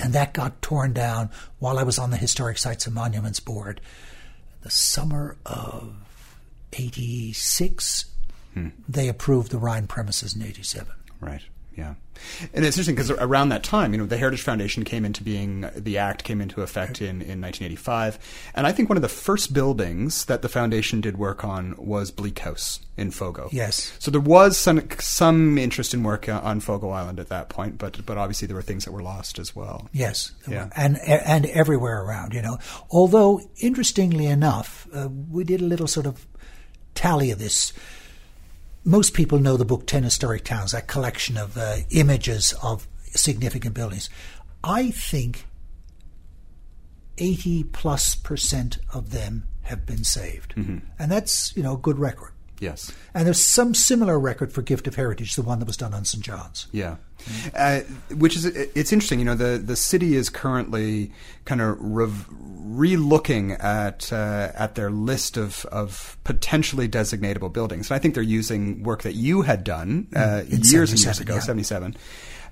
And 0.00 0.12
that 0.12 0.32
got 0.32 0.62
torn 0.62 0.92
down 0.92 1.30
while 1.58 1.78
I 1.78 1.82
was 1.82 1.98
on 1.98 2.10
the 2.10 2.16
Historic 2.16 2.58
Sites 2.58 2.86
and 2.86 2.94
Monuments 2.94 3.40
Board. 3.40 3.80
The 4.62 4.70
summer 4.70 5.36
of 5.46 5.94
86, 6.72 8.06
they 8.88 9.08
approved 9.08 9.52
the 9.52 9.58
Ryan 9.58 9.86
premises 9.86 10.34
in 10.34 10.42
87. 10.42 10.92
Right. 11.20 11.42
Yeah. 11.76 11.94
And 12.52 12.64
it's 12.64 12.76
interesting 12.76 12.96
because 12.96 13.12
around 13.12 13.50
that 13.50 13.62
time, 13.62 13.92
you 13.92 13.98
know, 14.00 14.06
the 14.06 14.16
Heritage 14.16 14.42
Foundation 14.42 14.82
came 14.82 15.04
into 15.04 15.22
being, 15.22 15.70
the 15.76 15.96
Act 15.96 16.24
came 16.24 16.40
into 16.40 16.62
effect 16.62 17.00
in, 17.00 17.22
in 17.22 17.40
1985. 17.40 18.18
And 18.56 18.66
I 18.66 18.72
think 18.72 18.88
one 18.88 18.96
of 18.96 19.02
the 19.02 19.08
first 19.08 19.52
buildings 19.52 20.24
that 20.24 20.42
the 20.42 20.48
foundation 20.48 21.00
did 21.00 21.18
work 21.18 21.44
on 21.44 21.76
was 21.78 22.10
Bleak 22.10 22.40
House 22.40 22.80
in 22.96 23.12
Fogo. 23.12 23.48
Yes. 23.52 23.92
So 24.00 24.10
there 24.10 24.20
was 24.20 24.58
some 24.58 24.82
some 24.98 25.56
interest 25.56 25.94
in 25.94 26.02
work 26.02 26.28
uh, 26.28 26.40
on 26.42 26.58
Fogo 26.58 26.90
Island 26.90 27.20
at 27.20 27.28
that 27.28 27.48
point, 27.48 27.78
but 27.78 28.04
but 28.04 28.18
obviously 28.18 28.46
there 28.48 28.56
were 28.56 28.62
things 28.62 28.84
that 28.84 28.90
were 28.90 29.02
lost 29.02 29.38
as 29.38 29.54
well. 29.54 29.88
Yes, 29.92 30.32
Yeah. 30.48 30.70
and 30.74 30.98
and 31.06 31.46
everywhere 31.46 32.02
around, 32.02 32.34
you 32.34 32.42
know. 32.42 32.58
Although 32.90 33.40
interestingly 33.58 34.26
enough, 34.26 34.88
uh, 34.92 35.08
we 35.30 35.44
did 35.44 35.60
a 35.60 35.64
little 35.64 35.86
sort 35.86 36.06
of 36.06 36.26
tally 36.94 37.30
of 37.30 37.38
this. 37.38 37.72
Most 38.84 39.14
people 39.14 39.38
know 39.38 39.56
the 39.56 39.64
book 39.64 39.86
Ten 39.86 40.02
Historic 40.02 40.44
Towns, 40.44 40.72
that 40.72 40.86
collection 40.86 41.36
of 41.36 41.56
uh, 41.56 41.76
images 41.90 42.54
of 42.62 42.86
significant 43.14 43.74
buildings. 43.74 44.08
I 44.64 44.90
think 44.90 45.46
eighty 47.18 47.64
plus 47.64 48.14
percent 48.14 48.78
of 48.92 49.10
them 49.10 49.48
have 49.62 49.84
been 49.84 50.04
saved, 50.04 50.54
Mm-hmm. 50.56 50.78
and 50.98 51.10
that's 51.10 51.54
you 51.56 51.62
know 51.62 51.74
a 51.74 51.78
good 51.78 51.98
record. 51.98 52.32
Yes. 52.60 52.92
And 53.14 53.26
there's 53.26 53.42
some 53.42 53.74
similar 53.74 54.18
record 54.18 54.52
for 54.52 54.62
Gift 54.62 54.86
of 54.86 54.96
Heritage, 54.96 55.36
the 55.36 55.42
one 55.42 55.58
that 55.60 55.66
was 55.66 55.76
done 55.76 55.94
on 55.94 56.04
St 56.04 56.24
John's. 56.24 56.66
Yeah, 56.72 56.96
uh, 57.54 57.80
which 58.14 58.36
is 58.36 58.44
it's 58.46 58.92
interesting. 58.92 59.18
You 59.18 59.24
know, 59.24 59.34
the 59.34 59.58
the 59.58 59.76
city 59.76 60.14
is 60.14 60.28
currently 60.28 61.12
kind 61.44 61.60
of 61.60 61.76
rev- 61.80 62.26
re-looking 62.30 63.52
at 63.52 64.12
uh, 64.12 64.52
at 64.54 64.74
their 64.74 64.90
list 64.90 65.36
of 65.36 65.64
of 65.66 66.16
potentially 66.24 66.88
designatable 66.88 67.52
buildings, 67.52 67.90
and 67.90 67.96
I 67.96 67.98
think 67.98 68.14
they're 68.14 68.22
using 68.22 68.82
work 68.82 69.02
that 69.02 69.14
you 69.14 69.42
had 69.42 69.64
done 69.64 70.08
uh, 70.14 70.42
years 70.48 70.90
and 70.90 71.00
years 71.00 71.20
ago, 71.20 71.34
yeah. 71.34 71.40
seventy 71.40 71.64
seven. 71.64 71.96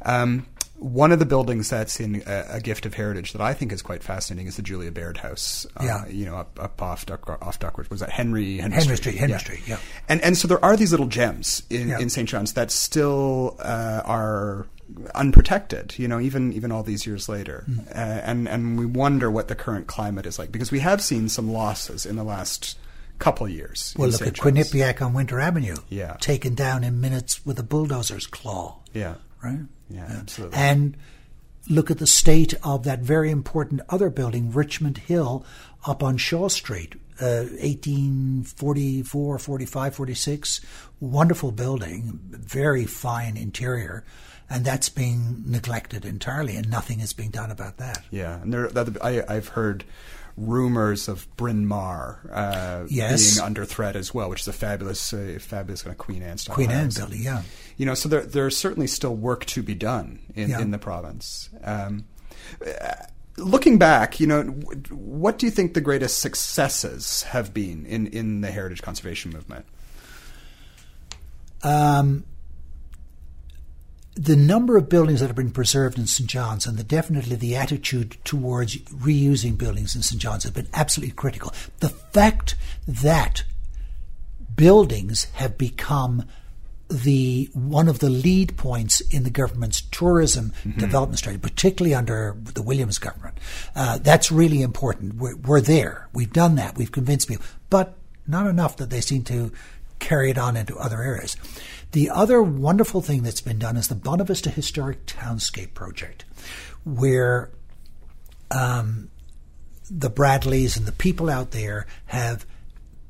Um, 0.03 0.47
one 0.79 1.11
of 1.13 1.19
the 1.19 1.27
buildings 1.27 1.71
that's 1.71 1.99
in 2.01 2.23
a, 2.27 2.45
a 2.51 2.61
gift 2.61 2.85
of 2.87 2.95
heritage 2.95 3.33
that 3.33 3.41
I 3.41 3.55
think 3.55 3.73
is 3.73 3.81
quite 3.83 4.03
fascinating 4.03 4.47
is 4.47 4.57
the 4.57 4.63
Julia 4.63 4.93
Baird 4.93 5.17
House. 5.19 5.67
Uh, 5.77 5.85
Yeah. 5.85 6.07
you 6.09 6.27
know, 6.27 6.37
up, 6.37 6.59
up 6.61 6.81
off 6.83 7.07
Duck, 7.07 7.29
off 7.43 7.59
Duckworth. 7.59 7.91
Was 7.91 8.01
that 8.01 8.11
Henry 8.11 8.59
Henry, 8.59 8.77
Henry 8.77 8.97
Street, 8.97 9.17
Henry 9.17 9.39
Street, 9.39 9.63
yeah. 9.67 9.79
And 10.09 10.21
and 10.23 10.37
so 10.37 10.47
there 10.49 10.63
are 10.65 10.77
these 10.77 10.91
little 10.91 11.07
gems 11.07 11.63
in, 11.71 11.89
Yeah. 11.89 11.99
in 11.99 12.11
St. 12.11 12.29
John's 12.29 12.53
that 12.55 12.71
still 12.71 13.57
uh, 13.61 14.03
are 14.05 14.67
unprotected. 15.15 15.95
You 15.99 16.09
know, 16.09 16.21
even 16.21 16.53
even 16.53 16.71
all 16.73 16.83
these 16.83 17.07
years 17.07 17.29
later, 17.29 17.65
Hmm. 17.67 17.79
uh, 17.89 17.93
and 17.95 18.49
and 18.49 18.79
we 18.79 18.87
wonder 18.87 19.31
what 19.31 19.49
the 19.49 19.55
current 19.55 19.87
climate 19.87 20.27
is 20.27 20.39
like 20.39 20.53
because 20.53 20.71
we 20.71 20.81
have 20.81 21.01
seen 21.03 21.29
some 21.29 21.51
losses 21.53 22.07
in 22.07 22.17
the 22.17 22.25
last 22.25 22.79
couple 23.19 23.49
years. 23.49 23.95
Well, 23.97 24.09
look 24.11 24.19
St. 24.21 24.29
at. 24.39 24.45
Quinnipiac 24.45 25.01
on 25.01 25.15
Winter 25.15 25.41
Avenue. 25.41 25.77
Yeah. 25.89 26.17
Taken 26.21 26.55
down 26.55 26.85
in 26.85 27.01
minutes 27.01 27.45
with 27.47 27.59
a 27.59 27.63
bulldozer's 27.63 28.27
claw. 28.27 28.81
Yeah, 28.93 29.15
Right? 29.43 29.61
Yeah, 29.89 30.05
uh, 30.05 30.19
absolutely. 30.21 30.59
And 30.59 30.97
look 31.69 31.91
at 31.91 31.99
the 31.99 32.07
state 32.07 32.55
of 32.63 32.85
that 32.85 33.01
very 33.01 33.31
important 33.31 33.81
other 33.89 34.11
building, 34.11 34.53
Richmond 34.53 34.99
Hill, 34.99 35.45
up 35.87 36.03
on 36.03 36.17
Shaw 36.17 36.49
Street, 36.49 36.95
uh, 37.21 37.45
1844, 37.61 39.39
45, 39.39 39.95
46. 39.95 40.61
Wonderful 41.01 41.53
building, 41.53 42.19
very 42.31 42.85
fine 42.87 43.37
interior. 43.37 44.05
And 44.49 44.65
that's 44.65 44.89
being 44.89 45.43
neglected 45.45 46.05
entirely, 46.05 46.55
and 46.57 46.71
nothing 46.71 47.01
is 47.01 47.13
being 47.13 47.31
done 47.31 47.51
about 47.51 47.79
that. 47.79 48.05
Yeah, 48.13 48.41
and 48.41 48.53
there, 48.53 48.69
that, 48.69 48.97
I, 49.03 49.25
I've 49.29 49.49
heard 49.49 49.85
rumors 50.37 51.09
of 51.09 51.27
Bryn 51.37 51.67
Mawr 51.67 52.21
uh, 52.33 52.85
Yes. 52.89 53.35
being 53.35 53.45
under 53.45 53.65
threat 53.65 53.97
as 53.97 54.15
well, 54.15 54.31
which 54.31 54.43
is 54.43 54.49
a 54.49 54.53
fabulous, 54.53 55.13
uh, 55.13 55.39
fabulous 55.41 55.83
kind 55.83 55.93
of 55.93 55.99
Queen 55.99 56.23
Anne 56.23 56.39
style. 56.39 56.55
Queen 56.55 56.71
Anne 56.71 56.91
building, 56.95 57.23
yeah. 57.23 57.43
You 57.77 57.87
know, 57.87 57.95
so 57.95 58.09
there, 58.09 58.21
there's 58.21 58.57
certainly 58.57 58.87
still 58.87 59.17
work 59.17 59.47
to 59.47 59.63
be 59.65 59.75
done 59.75 60.21
in, 60.37 60.51
Yeah. 60.51 60.61
in 60.61 60.71
the 60.71 60.79
province. 60.79 61.51
Um, 61.65 62.05
uh, 62.65 62.95
looking 63.39 63.79
back, 63.79 64.19
you 64.21 64.27
know, 64.27 64.43
what 64.91 65.39
do 65.39 65.47
you 65.47 65.53
think 65.53 65.75
the 65.75 65.81
greatest 65.81 66.19
successes 66.21 67.23
have 67.25 67.53
been 67.53 67.87
in, 67.87 68.07
in 68.09 68.41
the 68.41 68.51
heritage 68.51 68.83
conservation 68.83 69.33
movement? 69.33 69.67
Um, 71.63 72.25
the 74.15 74.37
number 74.37 74.77
of 74.77 74.89
buildings 74.89 75.21
that 75.21 75.27
have 75.27 75.37
been 75.37 75.51
preserved 75.51 75.99
in 75.99 76.07
St. 76.07 76.29
John's 76.29 76.67
and 76.67 76.79
the, 76.79 76.85
definitely 76.85 77.37
the 77.37 77.55
attitude 77.55 78.17
towards 78.25 78.79
reusing 78.79 79.59
buildings 79.59 79.95
in 79.95 80.03
St. 80.03 80.21
John's 80.21 80.45
have 80.45 80.55
been 80.55 80.69
absolutely 80.73 81.15
critical. 81.15 81.53
The 81.81 81.91
fact 81.91 82.55
that 82.89 83.45
buildings 84.55 85.25
have 85.35 85.59
become 85.59 86.25
the 86.89 87.51
one 87.53 87.89
of 87.89 87.99
the 87.99 88.09
lead 88.09 88.57
points 88.57 89.01
in 89.01 89.25
the 89.25 89.31
government's 89.31 89.81
tourism 89.81 90.53
development 90.79 91.19
strategy, 91.19 91.41
particularly 91.41 91.95
under 91.95 92.37
the 92.55 92.63
Williams 92.63 92.99
government. 92.99 93.39
Uh, 93.75 93.99
that's 93.99 94.31
really 94.31 94.63
important. 94.63 95.15
We're, 95.17 95.37
we're 95.37 95.61
there. 95.61 96.09
We've 96.13 96.33
done 96.33 96.55
that. 96.57 96.77
We've 96.77 96.93
convinced 96.93 97.29
people, 97.29 97.45
but 97.71 97.97
not 98.27 98.47
enough 98.47 98.77
that 98.77 98.91
they 98.91 99.01
seem 99.01 99.23
to 99.25 99.53
carry 99.99 100.31
it 100.31 100.39
on 100.39 100.57
into 100.57 100.77
other 100.77 101.03
areas. 101.03 101.37
The 101.93 102.11
other 102.11 102.43
wonderful 102.43 103.01
thing 103.01 103.23
that's 103.23 103.41
been 103.41 103.59
done 103.59 103.77
is 103.77 103.89
the 103.89 103.95
Bonavista 103.95 104.51
Historic 104.51 105.07
Townscape 105.07 105.75
Project, 105.75 106.25
where 106.85 107.51
um, 108.51 109.11
the 109.91 110.11
Bradleys 110.11 110.77
and 110.77 110.87
the 110.87 110.93
people 110.93 111.31
out 111.31 111.53
there 111.53 111.87
have 112.07 112.47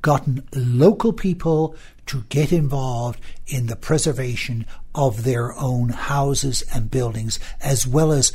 gotten 0.06 0.40
local 0.54 1.12
people 1.12 1.74
to 2.06 2.22
get 2.28 2.52
involved 2.52 3.20
in 3.48 3.66
the 3.66 3.74
preservation 3.74 4.64
of 4.94 5.24
their 5.24 5.52
own 5.58 5.88
houses 5.88 6.62
and 6.72 6.92
buildings, 6.92 7.40
as 7.60 7.88
well 7.88 8.12
as 8.12 8.32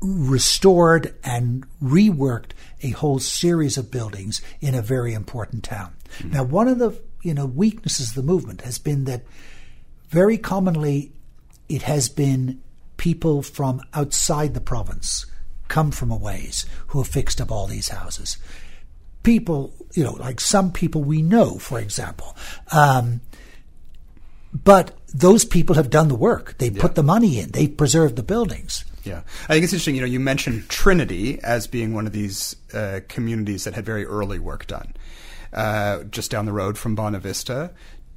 restored 0.00 1.14
and 1.22 1.64
reworked 1.80 2.50
a 2.82 2.90
whole 2.90 3.20
series 3.20 3.78
of 3.78 3.92
buildings 3.92 4.42
in 4.60 4.74
a 4.74 4.82
very 4.82 5.14
important 5.14 5.62
town. 5.62 5.94
Hmm. 6.20 6.30
Now, 6.30 6.42
one 6.42 6.66
of 6.66 6.80
the 6.80 7.00
you 7.22 7.34
know 7.34 7.46
weaknesses 7.46 8.08
of 8.08 8.14
the 8.16 8.22
movement 8.24 8.62
has 8.62 8.78
been 8.78 9.04
that 9.04 9.22
very 10.08 10.38
commonly 10.38 11.12
it 11.68 11.82
has 11.82 12.08
been 12.08 12.60
people 12.96 13.42
from 13.42 13.80
outside 13.94 14.54
the 14.54 14.60
province, 14.60 15.24
come 15.68 15.92
from 15.92 16.10
a 16.10 16.16
ways, 16.16 16.66
who 16.88 16.98
have 16.98 17.06
fixed 17.06 17.40
up 17.40 17.52
all 17.52 17.68
these 17.68 17.90
houses. 17.90 18.38
People, 19.28 19.72
you 19.92 20.04
know, 20.04 20.16
like 20.28 20.40
some 20.40 20.72
people 20.72 21.02
we 21.04 21.20
know, 21.20 21.58
for 21.58 21.78
example. 21.78 22.34
Um, 22.72 23.20
but 24.52 24.96
those 25.14 25.44
people 25.44 25.74
have 25.76 25.90
done 25.90 26.08
the 26.08 26.14
work. 26.14 26.56
They 26.56 26.70
put 26.70 26.94
the 26.94 27.02
money 27.02 27.38
in. 27.40 27.50
They 27.50 27.68
preserved 27.68 28.16
the 28.16 28.22
buildings. 28.22 28.84
Yeah, 29.04 29.20
I 29.48 29.52
think 29.52 29.64
it's 29.64 29.72
interesting. 29.72 29.96
You 29.96 30.00
know, 30.00 30.12
you 30.12 30.20
mentioned 30.20 30.68
Trinity 30.68 31.38
as 31.42 31.66
being 31.66 31.94
one 31.94 32.06
of 32.06 32.12
these 32.12 32.56
uh, 32.72 33.00
communities 33.08 33.64
that 33.64 33.74
had 33.74 33.84
very 33.84 34.04
early 34.06 34.38
work 34.38 34.66
done, 34.66 34.94
uh, 35.52 36.04
just 36.10 36.30
down 36.30 36.46
the 36.46 36.52
road 36.52 36.78
from 36.78 36.96
Bonavista. 36.96 37.70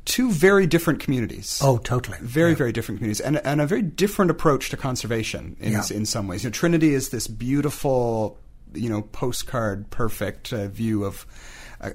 two 0.06 0.32
very 0.32 0.66
different 0.68 1.00
communities. 1.00 1.60
Oh, 1.62 1.78
totally. 1.78 2.18
Very, 2.22 2.52
yeah. 2.52 2.58
very 2.58 2.72
different 2.72 3.00
communities, 3.00 3.22
and 3.22 3.38
and 3.46 3.62
a 3.62 3.68
very 3.68 3.82
different 3.82 4.32
approach 4.32 4.70
to 4.70 4.78
conservation 4.78 5.56
in 5.60 5.74
yeah. 5.74 5.84
in 5.92 6.06
some 6.06 6.28
ways. 6.28 6.44
You 6.44 6.50
know, 6.50 6.54
Trinity 6.54 6.94
is 6.94 7.10
this 7.10 7.28
beautiful, 7.28 8.38
you 8.74 8.90
know, 8.90 9.02
postcard 9.02 9.90
perfect 9.90 10.54
uh, 10.54 10.68
view 10.68 11.04
of. 11.04 11.26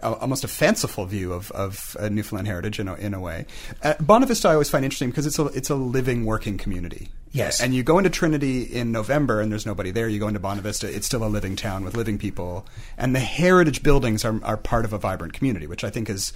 almost 0.02 0.42
a 0.42 0.48
fanciful 0.48 1.06
view 1.06 1.32
of, 1.32 1.52
of 1.52 1.96
uh, 2.00 2.08
Newfoundland 2.08 2.48
heritage 2.48 2.80
in 2.80 2.88
a, 2.88 2.94
in 2.94 3.14
a 3.14 3.20
way. 3.20 3.46
Uh, 3.84 3.94
Bonavista 3.94 4.46
I 4.46 4.52
always 4.52 4.68
find 4.68 4.84
interesting 4.84 5.10
because 5.10 5.26
it's 5.26 5.38
a 5.38 5.46
it's 5.46 5.70
a 5.70 5.76
living, 5.76 6.24
working 6.24 6.58
community. 6.58 7.08
Yes. 7.36 7.60
And 7.60 7.74
you 7.74 7.82
go 7.82 7.98
into 7.98 8.08
Trinity 8.08 8.62
in 8.62 8.92
November 8.92 9.40
and 9.40 9.52
there's 9.52 9.66
nobody 9.66 9.90
there. 9.90 10.08
You 10.08 10.18
go 10.18 10.28
into 10.28 10.40
Bonavista, 10.40 10.88
it's 10.88 11.06
still 11.06 11.22
a 11.22 11.28
living 11.28 11.54
town 11.54 11.84
with 11.84 11.94
living 11.94 12.18
people. 12.18 12.66
And 12.96 13.14
the 13.14 13.20
heritage 13.20 13.82
buildings 13.82 14.24
are, 14.24 14.42
are 14.42 14.56
part 14.56 14.84
of 14.86 14.92
a 14.94 14.98
vibrant 14.98 15.34
community, 15.34 15.66
which 15.66 15.84
I 15.84 15.90
think 15.90 16.08
is 16.08 16.32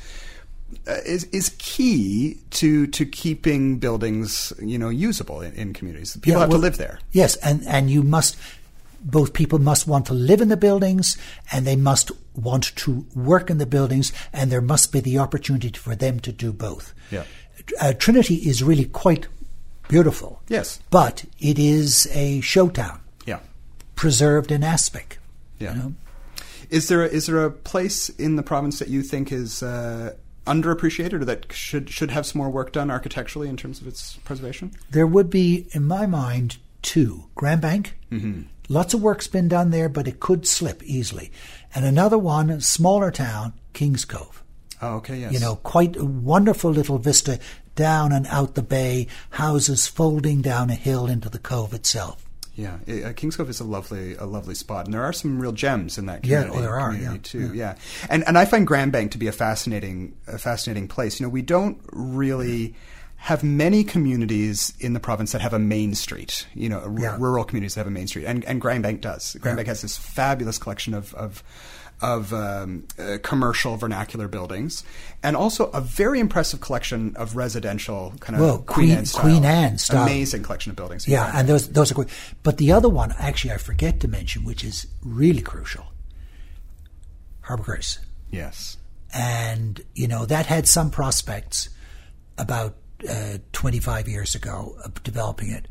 uh, 0.87 0.99
is 1.05 1.25
is 1.25 1.57
key 1.59 2.39
to 2.51 2.87
to 2.89 3.05
keeping 3.05 3.79
buildings 3.79 4.53
you 4.61 4.79
know 4.79 4.89
usable 4.89 5.41
in, 5.41 5.53
in 5.55 5.73
communities. 5.73 6.15
People 6.17 6.33
yeah, 6.33 6.39
have 6.41 6.49
well, 6.51 6.59
to 6.59 6.63
live 6.63 6.77
there. 6.77 7.01
Yes, 7.11 7.35
and 7.37 7.67
and 7.67 7.91
you 7.91 8.03
must 8.03 8.37
both 9.03 9.33
people 9.33 9.59
must 9.59 9.87
want 9.87 10.07
to 10.07 10.15
live 10.15 10.41
in 10.41 10.49
the 10.49 10.57
buildings 10.57 11.17
and 11.53 11.67
they 11.67 11.77
must 11.77 12.11
want 12.35 12.75
to 12.77 13.07
work 13.15 13.51
in 13.51 13.59
the 13.59 13.67
buildings, 13.67 14.13
and 14.33 14.51
there 14.51 14.61
must 14.61 14.93
be 14.93 15.01
the 15.01 15.19
opportunity 15.19 15.71
for 15.71 15.95
them 15.95 16.21
to 16.21 16.33
do 16.33 16.53
both. 16.53 16.95
Yeah. 17.11 17.25
Uh, 17.81 17.93
Trinity 17.93 18.37
is 18.37 18.63
really 18.63 18.87
quite 18.87 19.27
beautiful. 19.89 20.41
Yes. 20.49 20.81
But 20.91 21.25
it 21.39 21.59
is 21.59 22.09
a 22.13 22.41
show 22.41 22.69
town. 22.69 23.01
Yeah. 23.27 23.41
Preserved 23.97 24.51
in 24.51 24.63
aspect. 24.63 25.19
Yeah. 25.59 25.75
You 25.75 25.79
know? 25.79 25.95
Is 26.71 26.89
there 26.89 27.03
a, 27.05 27.09
is 27.09 27.27
there 27.27 27.45
a 27.45 27.51
place 27.51 28.09
in 28.11 28.37
the 28.37 28.43
province 28.43 28.79
that 28.79 28.89
you 28.89 29.03
think 29.03 29.33
is 29.33 29.63
uh, 29.63 30.15
underappreciated 30.47 31.15
or 31.15 31.25
that 31.25 31.53
should 31.53 31.91
should 31.91 32.13
have 32.13 32.25
some 32.27 32.39
more 32.39 32.51
work 32.51 32.73
done 32.73 32.91
architecturally 32.91 33.49
in 33.49 33.57
terms 33.57 33.81
of 33.81 33.89
its 33.89 34.17
preservation? 34.25 34.73
There 34.91 35.07
would 35.07 35.31
be, 35.31 35.67
in 35.73 35.87
my 35.87 36.07
mind, 36.07 36.59
two. 36.83 37.25
Grand 37.35 37.61
Bank. 37.61 37.97
Mm-hmm. 38.11 38.43
Lots 38.71 38.95
of 38.95 39.03
work's 39.03 39.27
been 39.27 39.49
done 39.49 39.71
there, 39.71 39.89
but 39.89 40.07
it 40.07 40.21
could 40.21 40.47
slip 40.47 40.81
easily. 40.85 41.33
And 41.75 41.85
another 41.85 42.17
one, 42.17 42.61
smaller 42.61 43.11
town, 43.11 43.53
Kings 43.73 44.05
Cove. 44.05 44.45
Oh, 44.81 44.99
okay, 44.99 45.19
yes. 45.19 45.33
You 45.33 45.41
know, 45.41 45.57
quite 45.57 45.97
a 45.97 46.05
wonderful 46.05 46.71
little 46.71 46.99
vista 46.99 47.41
down 47.75 48.13
and 48.13 48.29
out 48.29 48.55
the 48.55 48.63
bay, 48.63 49.09
houses 49.31 49.89
folding 49.89 50.41
down 50.41 50.71
a 50.71 50.75
hill 50.75 51.09
into 51.09 51.29
the 51.29 51.41
cove 51.41 51.75
itself. 51.75 52.25
Yeah, 52.55 52.77
uh, 52.89 53.13
Kings 53.13 53.37
Cove 53.37 53.51
is 53.51 53.59
a 53.59 53.65
lovely, 53.65 54.15
a 54.15 54.25
lovely 54.25 54.55
spot, 54.55 54.85
and 54.85 54.95
there 54.95 55.03
are 55.03 55.13
some 55.13 55.41
real 55.41 55.53
gems 55.53 55.99
in 55.99 56.07
that 56.07 56.23
community. 56.23 56.53
Yeah, 56.53 56.59
oh, 56.59 56.63
there 56.63 56.79
are. 56.79 56.95
Yeah, 56.95 57.17
too. 57.23 57.47
Yeah. 57.47 57.53
yeah, 57.55 57.75
and 58.09 58.23
and 58.29 58.39
I 58.39 58.45
find 58.45 58.67
Grand 58.67 58.93
Bank 58.93 59.11
to 59.13 59.19
be 59.19 59.27
a 59.27 59.33
fascinating, 59.33 60.15
a 60.29 60.39
fascinating 60.39 60.87
place. 60.87 61.19
You 61.19 61.27
know, 61.27 61.31
we 61.31 61.43
don't 61.43 61.81
really 61.91 62.75
have 63.21 63.45
many 63.45 63.85
communities 63.85 64.73
in 64.81 64.95
the 64.95 65.01
province 65.01 65.33
that 65.33 65.43
have 65.43 65.53
a 65.53 65.59
main 65.59 65.95
street. 65.95 66.47
You 66.55 66.71
know, 66.71 66.81
r- 66.81 66.95
yeah. 66.99 67.17
rural 67.19 67.45
communities 67.45 67.75
that 67.75 67.81
have 67.81 67.87
a 67.87 67.91
main 67.91 68.07
street, 68.07 68.25
and 68.25 68.45
and 68.47 68.61
Grand 68.61 68.83
Bank 68.83 69.03
does. 69.03 69.37
Grand 69.41 69.55
yeah. 69.55 69.57
Bank 69.57 69.69
has 69.69 69.83
this 69.83 69.99
fabulous 69.99 70.57
collection 70.57 70.95
of 70.95 71.15
of 71.15 71.43
of 72.01 72.33
um, 72.33 72.87
uh, 72.99 73.19
commercial 73.23 73.77
vernacular 73.77 74.27
buildings, 74.27 74.85
and 75.23 75.37
also 75.37 75.67
a 75.73 75.83
very 75.83 76.19
impressive 76.19 76.63
collection 76.63 77.15
of 77.17 77.37
residential 77.37 78.15
kind 78.21 78.37
of 78.37 78.43
well, 78.43 78.59
Queen, 78.59 78.87
Queen 78.87 78.91
Anne 78.97 79.05
style. 79.07 79.23
Queen 79.23 79.45
Anne 79.45 79.77
style. 79.79 80.03
Amazing 80.05 80.43
collection 80.43 80.71
of 80.71 80.77
buildings. 80.77 81.07
Yeah, 81.07 81.31
and 81.35 81.47
those 81.47 81.69
those 81.69 81.91
are 81.91 81.95
great. 81.95 82.09
But 82.43 82.57
the 82.57 82.73
other 82.73 82.89
one, 82.89 83.15
actually, 83.19 83.53
I 83.53 83.59
forget 83.59 84.01
to 84.01 84.09
mention, 84.09 84.45
which 84.45 84.65
is 84.65 84.87
really 85.05 85.43
crucial, 85.43 85.93
Harbour 87.43 87.65
Grace. 87.65 87.99
Yes, 88.31 88.79
and 89.13 89.79
you 89.95 90.09
know 90.09 90.25
that 90.25 90.47
had 90.47 90.67
some 90.67 90.91
prospects 90.91 91.69
about 92.39 92.77
uh, 93.09 93.39
25 93.53 94.09
years 94.09 94.35
ago 94.35 94.77
of 94.85 95.03
developing 95.03 95.51
it, 95.51 95.67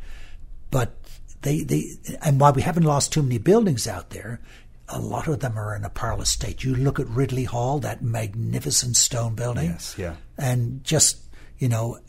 but 0.72 0.96
they, 1.42 1.64
they 1.64 1.92
and 2.22 2.40
while 2.40 2.54
we 2.54 2.62
haven't 2.62 2.84
lost 2.84 3.14
too 3.14 3.24
many 3.24 3.38
buildings 3.38 3.88
out 3.88 4.10
there, 4.10 4.42
a 4.90 5.00
lot 5.00 5.28
of 5.28 5.40
them 5.40 5.58
are 5.58 5.76
in 5.76 5.86
a 5.86 5.90
parlous 5.90 6.30
state. 6.30 6.64
You 6.64 6.76
look 6.76 7.00
at 7.00 7.08
Ridley 7.08 7.44
Hall, 7.44 7.80
that 7.80 8.02
magnificent 8.02 8.98
stone 8.98 9.36
building. 9.36 9.70
Yes, 9.70 9.96
yeah. 9.98 10.16
And 10.38 10.84
just, 10.84 11.20
you 11.60 11.70
know, 11.70 12.00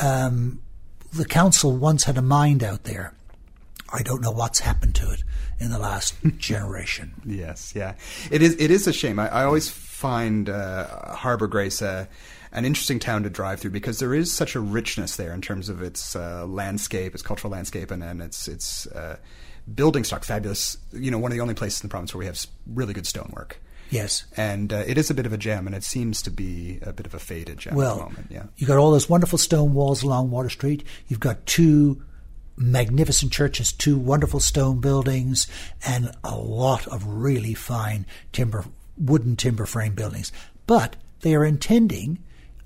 um, 0.00 0.62
the 1.12 1.24
council 1.24 1.76
once 1.76 2.04
had 2.04 2.18
a 2.18 2.22
mind 2.22 2.62
out 2.62 2.84
there. 2.84 3.14
I 3.92 4.02
don't 4.02 4.20
know 4.20 4.30
what's 4.30 4.60
happened 4.60 4.94
to 4.96 5.10
it 5.10 5.24
in 5.58 5.70
the 5.70 5.78
last 5.78 6.14
generation. 6.38 7.12
Yes, 7.24 7.72
yeah. 7.74 7.94
It 8.30 8.42
is, 8.42 8.54
it 8.60 8.70
is 8.70 8.86
a 8.86 8.92
shame. 8.92 9.18
I, 9.18 9.28
I 9.28 9.44
always 9.44 9.68
find 9.68 10.48
uh, 10.48 11.14
Harbour 11.14 11.46
Grace 11.46 11.82
uh, 11.82 12.06
an 12.52 12.64
interesting 12.64 12.98
town 12.98 13.22
to 13.22 13.30
drive 13.30 13.60
through 13.60 13.70
because 13.70 13.98
there 13.98 14.14
is 14.14 14.32
such 14.32 14.54
a 14.54 14.60
richness 14.60 15.16
there 15.16 15.32
in 15.32 15.40
terms 15.40 15.68
of 15.68 15.82
its 15.82 16.16
uh, 16.16 16.46
landscape, 16.46 17.14
its 17.14 17.22
cultural 17.22 17.52
landscape, 17.52 17.90
and, 17.90 18.02
and 18.02 18.20
its, 18.20 18.48
its 18.48 18.86
uh, 18.88 19.16
building 19.72 20.04
stock 20.04 20.24
fabulous. 20.24 20.76
You 20.92 21.10
know, 21.10 21.18
one 21.18 21.30
of 21.30 21.36
the 21.36 21.42
only 21.42 21.54
places 21.54 21.82
in 21.82 21.88
the 21.88 21.90
province 21.90 22.14
where 22.14 22.20
we 22.20 22.26
have 22.26 22.44
really 22.66 22.94
good 22.94 23.06
stonework. 23.06 23.60
Yes, 23.90 24.24
and 24.36 24.72
uh, 24.72 24.84
it 24.86 24.98
is 24.98 25.10
a 25.10 25.14
bit 25.14 25.26
of 25.26 25.32
a 25.32 25.38
gem, 25.38 25.66
and 25.66 25.74
it 25.74 25.82
seems 25.82 26.22
to 26.22 26.30
be 26.30 26.78
a 26.82 26.92
bit 26.92 27.06
of 27.06 27.14
a 27.14 27.18
faded 27.18 27.58
gem 27.58 27.74
well, 27.74 27.92
at 27.92 27.98
the 27.98 28.04
moment. 28.04 28.26
Yeah, 28.30 28.44
you 28.56 28.66
got 28.66 28.78
all 28.78 28.92
those 28.92 29.08
wonderful 29.08 29.38
stone 29.38 29.74
walls 29.74 30.02
along 30.04 30.30
Water 30.30 30.48
Street. 30.48 30.84
You've 31.08 31.20
got 31.20 31.44
two 31.44 32.00
magnificent 32.56 33.32
churches, 33.32 33.72
two 33.72 33.98
wonderful 33.98 34.38
stone 34.38 34.80
buildings, 34.80 35.48
and 35.84 36.12
a 36.22 36.36
lot 36.36 36.86
of 36.86 37.04
really 37.04 37.54
fine 37.54 38.06
timber, 38.32 38.64
wooden 38.96 39.34
timber 39.34 39.66
frame 39.66 39.94
buildings. 39.94 40.30
But 40.66 40.94
they 41.22 41.34
are 41.34 41.44
intending, 41.44 42.22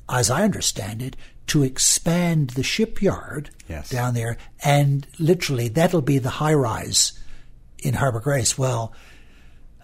as 0.09 0.31
I 0.31 0.43
understand 0.43 1.03
it, 1.03 1.17
to 1.49 1.63
expand 1.63 2.51
the 2.51 2.63
shipyard 2.63 3.51
yes. 3.69 3.91
down 3.91 4.15
there, 4.15 4.37
and 4.63 5.07
literally 5.19 5.69
that'll 5.69 6.03
be 6.03 6.19
the 6.19 6.31
high 6.31 6.55
rise 6.55 7.19
in 7.79 7.95
Harbour 7.95 8.21
Grace. 8.21 8.57
Well, 8.57 8.93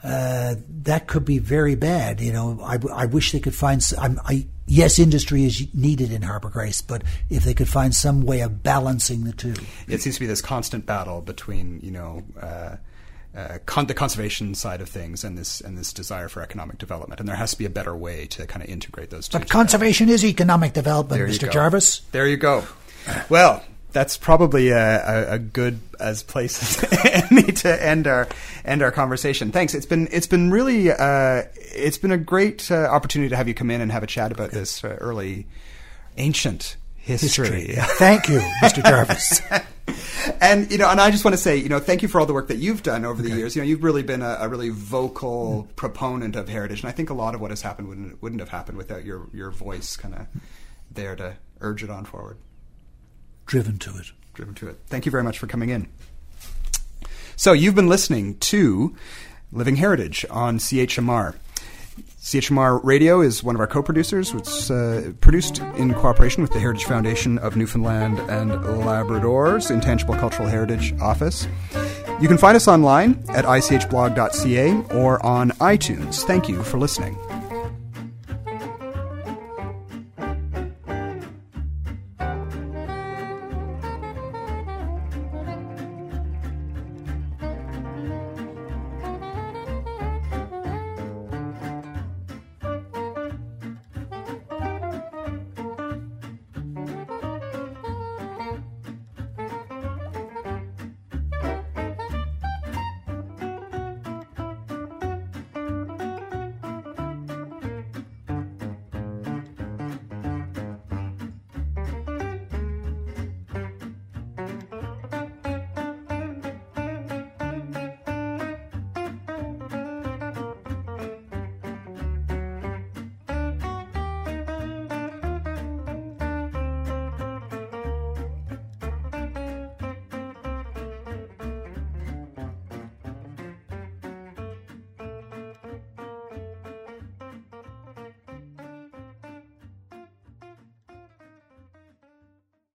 uh, 0.02 0.54
that 0.83 1.06
could 1.06 1.24
be 1.24 1.38
very 1.38 1.74
bad. 1.74 2.20
You 2.20 2.33
know, 2.33 2.61
I, 2.62 2.78
I 2.92 3.06
wish 3.06 3.33
they 3.33 3.40
could 3.40 3.54
find. 3.54 3.85
I, 3.98 4.46
yes, 4.66 4.98
industry 4.98 5.44
is 5.44 5.66
needed 5.74 6.11
in 6.12 6.22
Harbour 6.22 6.48
Grace, 6.48 6.80
but 6.80 7.02
if 7.28 7.44
they 7.44 7.52
could 7.52 7.68
find 7.68 7.94
some 7.94 8.22
way 8.22 8.40
of 8.40 8.62
balancing 8.62 9.24
the 9.24 9.33
two, 9.33 9.54
it 9.87 10.00
seems 10.00 10.16
to 10.16 10.20
be 10.20 10.26
this 10.26 10.40
constant 10.40 10.87
battle 10.87 11.20
between 11.20 11.80
you 11.83 11.90
know. 11.90 12.22
Uh, 12.40 12.76
uh, 13.34 13.58
con- 13.66 13.86
the 13.86 13.94
conservation 13.94 14.54
side 14.54 14.80
of 14.80 14.88
things 14.88 15.22
and 15.22 15.38
this 15.38 15.60
and 15.60 15.78
this 15.78 15.92
desire 15.92 16.28
for 16.28 16.42
economic 16.42 16.78
development, 16.78 17.20
and 17.20 17.28
there 17.28 17.36
has 17.36 17.52
to 17.52 17.58
be 17.58 17.64
a 17.64 17.70
better 17.70 17.96
way 17.96 18.26
to 18.26 18.46
kind 18.46 18.62
of 18.62 18.68
integrate 18.68 19.10
those 19.10 19.28
two. 19.28 19.38
But 19.38 19.42
together. 19.44 19.52
conservation 19.52 20.08
is 20.08 20.24
economic 20.24 20.72
development, 20.72 21.20
Mr. 21.22 21.50
Jarvis. 21.50 22.00
There 22.12 22.26
you 22.26 22.36
go. 22.36 22.64
Well, 23.28 23.62
that's 23.92 24.16
probably 24.16 24.70
a, 24.70 24.78
a, 24.78 25.34
a, 25.34 25.38
good 25.38 25.80
as 25.98 26.22
place 26.22 26.82
as 26.92 27.32
any 27.32 27.52
to 27.52 27.82
end 27.82 28.06
our 28.06 28.28
end 28.64 28.82
our 28.82 28.90
conversation. 28.90 29.52
Thanks. 29.52 29.74
It's 29.74 29.86
been 29.86 30.08
it's 30.10 30.26
been 30.26 30.50
really 30.50 30.90
uh, 30.90 31.42
it's 31.54 31.98
been 31.98 32.12
a 32.12 32.18
great 32.18 32.70
uh, 32.70 32.86
opportunity 32.90 33.30
to 33.30 33.36
have 33.36 33.48
you 33.48 33.54
come 33.54 33.70
in 33.70 33.80
and 33.80 33.92
have 33.92 34.02
a 34.02 34.08
chat 34.08 34.32
about 34.32 34.50
this 34.50 34.84
uh, 34.84 34.96
early 35.00 35.46
ancient 36.16 36.76
history. 36.96 37.66
history. 37.66 37.74
Thank 37.96 38.28
you, 38.28 38.40
Mr. 38.62 38.84
Jarvis. 38.84 39.40
and 40.40 40.70
you 40.70 40.79
know, 40.79 40.88
and 40.88 41.00
I 41.00 41.11
just 41.11 41.24
want 41.24 41.35
to 41.35 41.42
say, 41.42 41.57
you 41.57 41.68
know, 41.68 41.79
thank 41.79 42.03
you 42.03 42.09
for 42.09 42.20
all 42.20 42.26
the 42.26 42.33
work 42.33 42.48
that 42.48 42.59
you've 42.59 42.83
done 42.83 43.05
over 43.05 43.22
the 43.22 43.29
okay. 43.29 43.38
years. 43.38 43.57
You 43.57 43.62
know, 43.62 43.68
you've 43.68 43.85
really 43.85 44.03
been 44.03 44.22
a, 44.22 44.38
a 44.40 44.48
really 44.48 44.68
vocal 44.70 45.66
mm. 45.68 45.76
proponent 45.76 46.37
of 46.37 46.48
heritage, 46.48 46.81
and 46.81 46.88
I 46.88 46.92
think 46.92 47.11
a 47.11 47.14
lot 47.14 47.35
of 47.35 47.40
what 47.40 47.50
has 47.50 47.62
happened 47.62 47.88
wouldn't 47.88 48.22
wouldn't 48.22 48.40
have 48.40 48.50
happened 48.50 48.79
without 48.79 49.05
your 49.05 49.29
your 49.33 49.50
voice, 49.50 49.96
kind 49.96 50.14
of 50.14 50.26
there 50.90 51.16
to 51.16 51.37
urge 51.61 51.83
it 51.83 51.90
on 51.90 52.05
forward. 52.05 52.38
Driven 53.46 53.79
to 53.79 53.96
it. 53.98 54.12
Driven 54.35 54.55
to 54.57 54.68
it. 54.68 54.79
Thank 54.87 55.07
you 55.07 55.12
very 55.12 55.24
much 55.24 55.38
for 55.38 55.46
coming 55.46 55.70
in. 55.70 55.88
So 57.37 57.53
you've 57.53 57.74
been 57.74 57.88
listening 57.88 58.38
to 58.38 58.94
Living 59.53 59.76
Heritage 59.76 60.26
on 60.31 60.59
CHMR. 60.59 61.35
CHMR 62.20 62.80
Radio 62.84 63.20
is 63.20 63.42
one 63.42 63.54
of 63.54 63.60
our 63.60 63.66
co 63.66 63.82
producers. 63.82 64.32
It's 64.34 64.70
uh, 64.70 65.12
produced 65.20 65.58
in 65.76 65.94
cooperation 65.94 66.42
with 66.42 66.52
the 66.52 66.60
Heritage 66.60 66.84
Foundation 66.84 67.38
of 67.38 67.56
Newfoundland 67.56 68.18
and 68.30 68.52
Labrador's 68.84 69.70
Intangible 69.70 70.14
Cultural 70.14 70.48
Heritage 70.48 70.94
Office. 71.00 71.46
You 72.20 72.28
can 72.28 72.38
find 72.38 72.56
us 72.56 72.68
online 72.68 73.22
at 73.30 73.44
ichblog.ca 73.44 74.96
or 74.96 75.24
on 75.24 75.50
iTunes. 75.52 76.22
Thank 76.24 76.48
you 76.48 76.62
for 76.62 76.78
listening. 76.78 77.16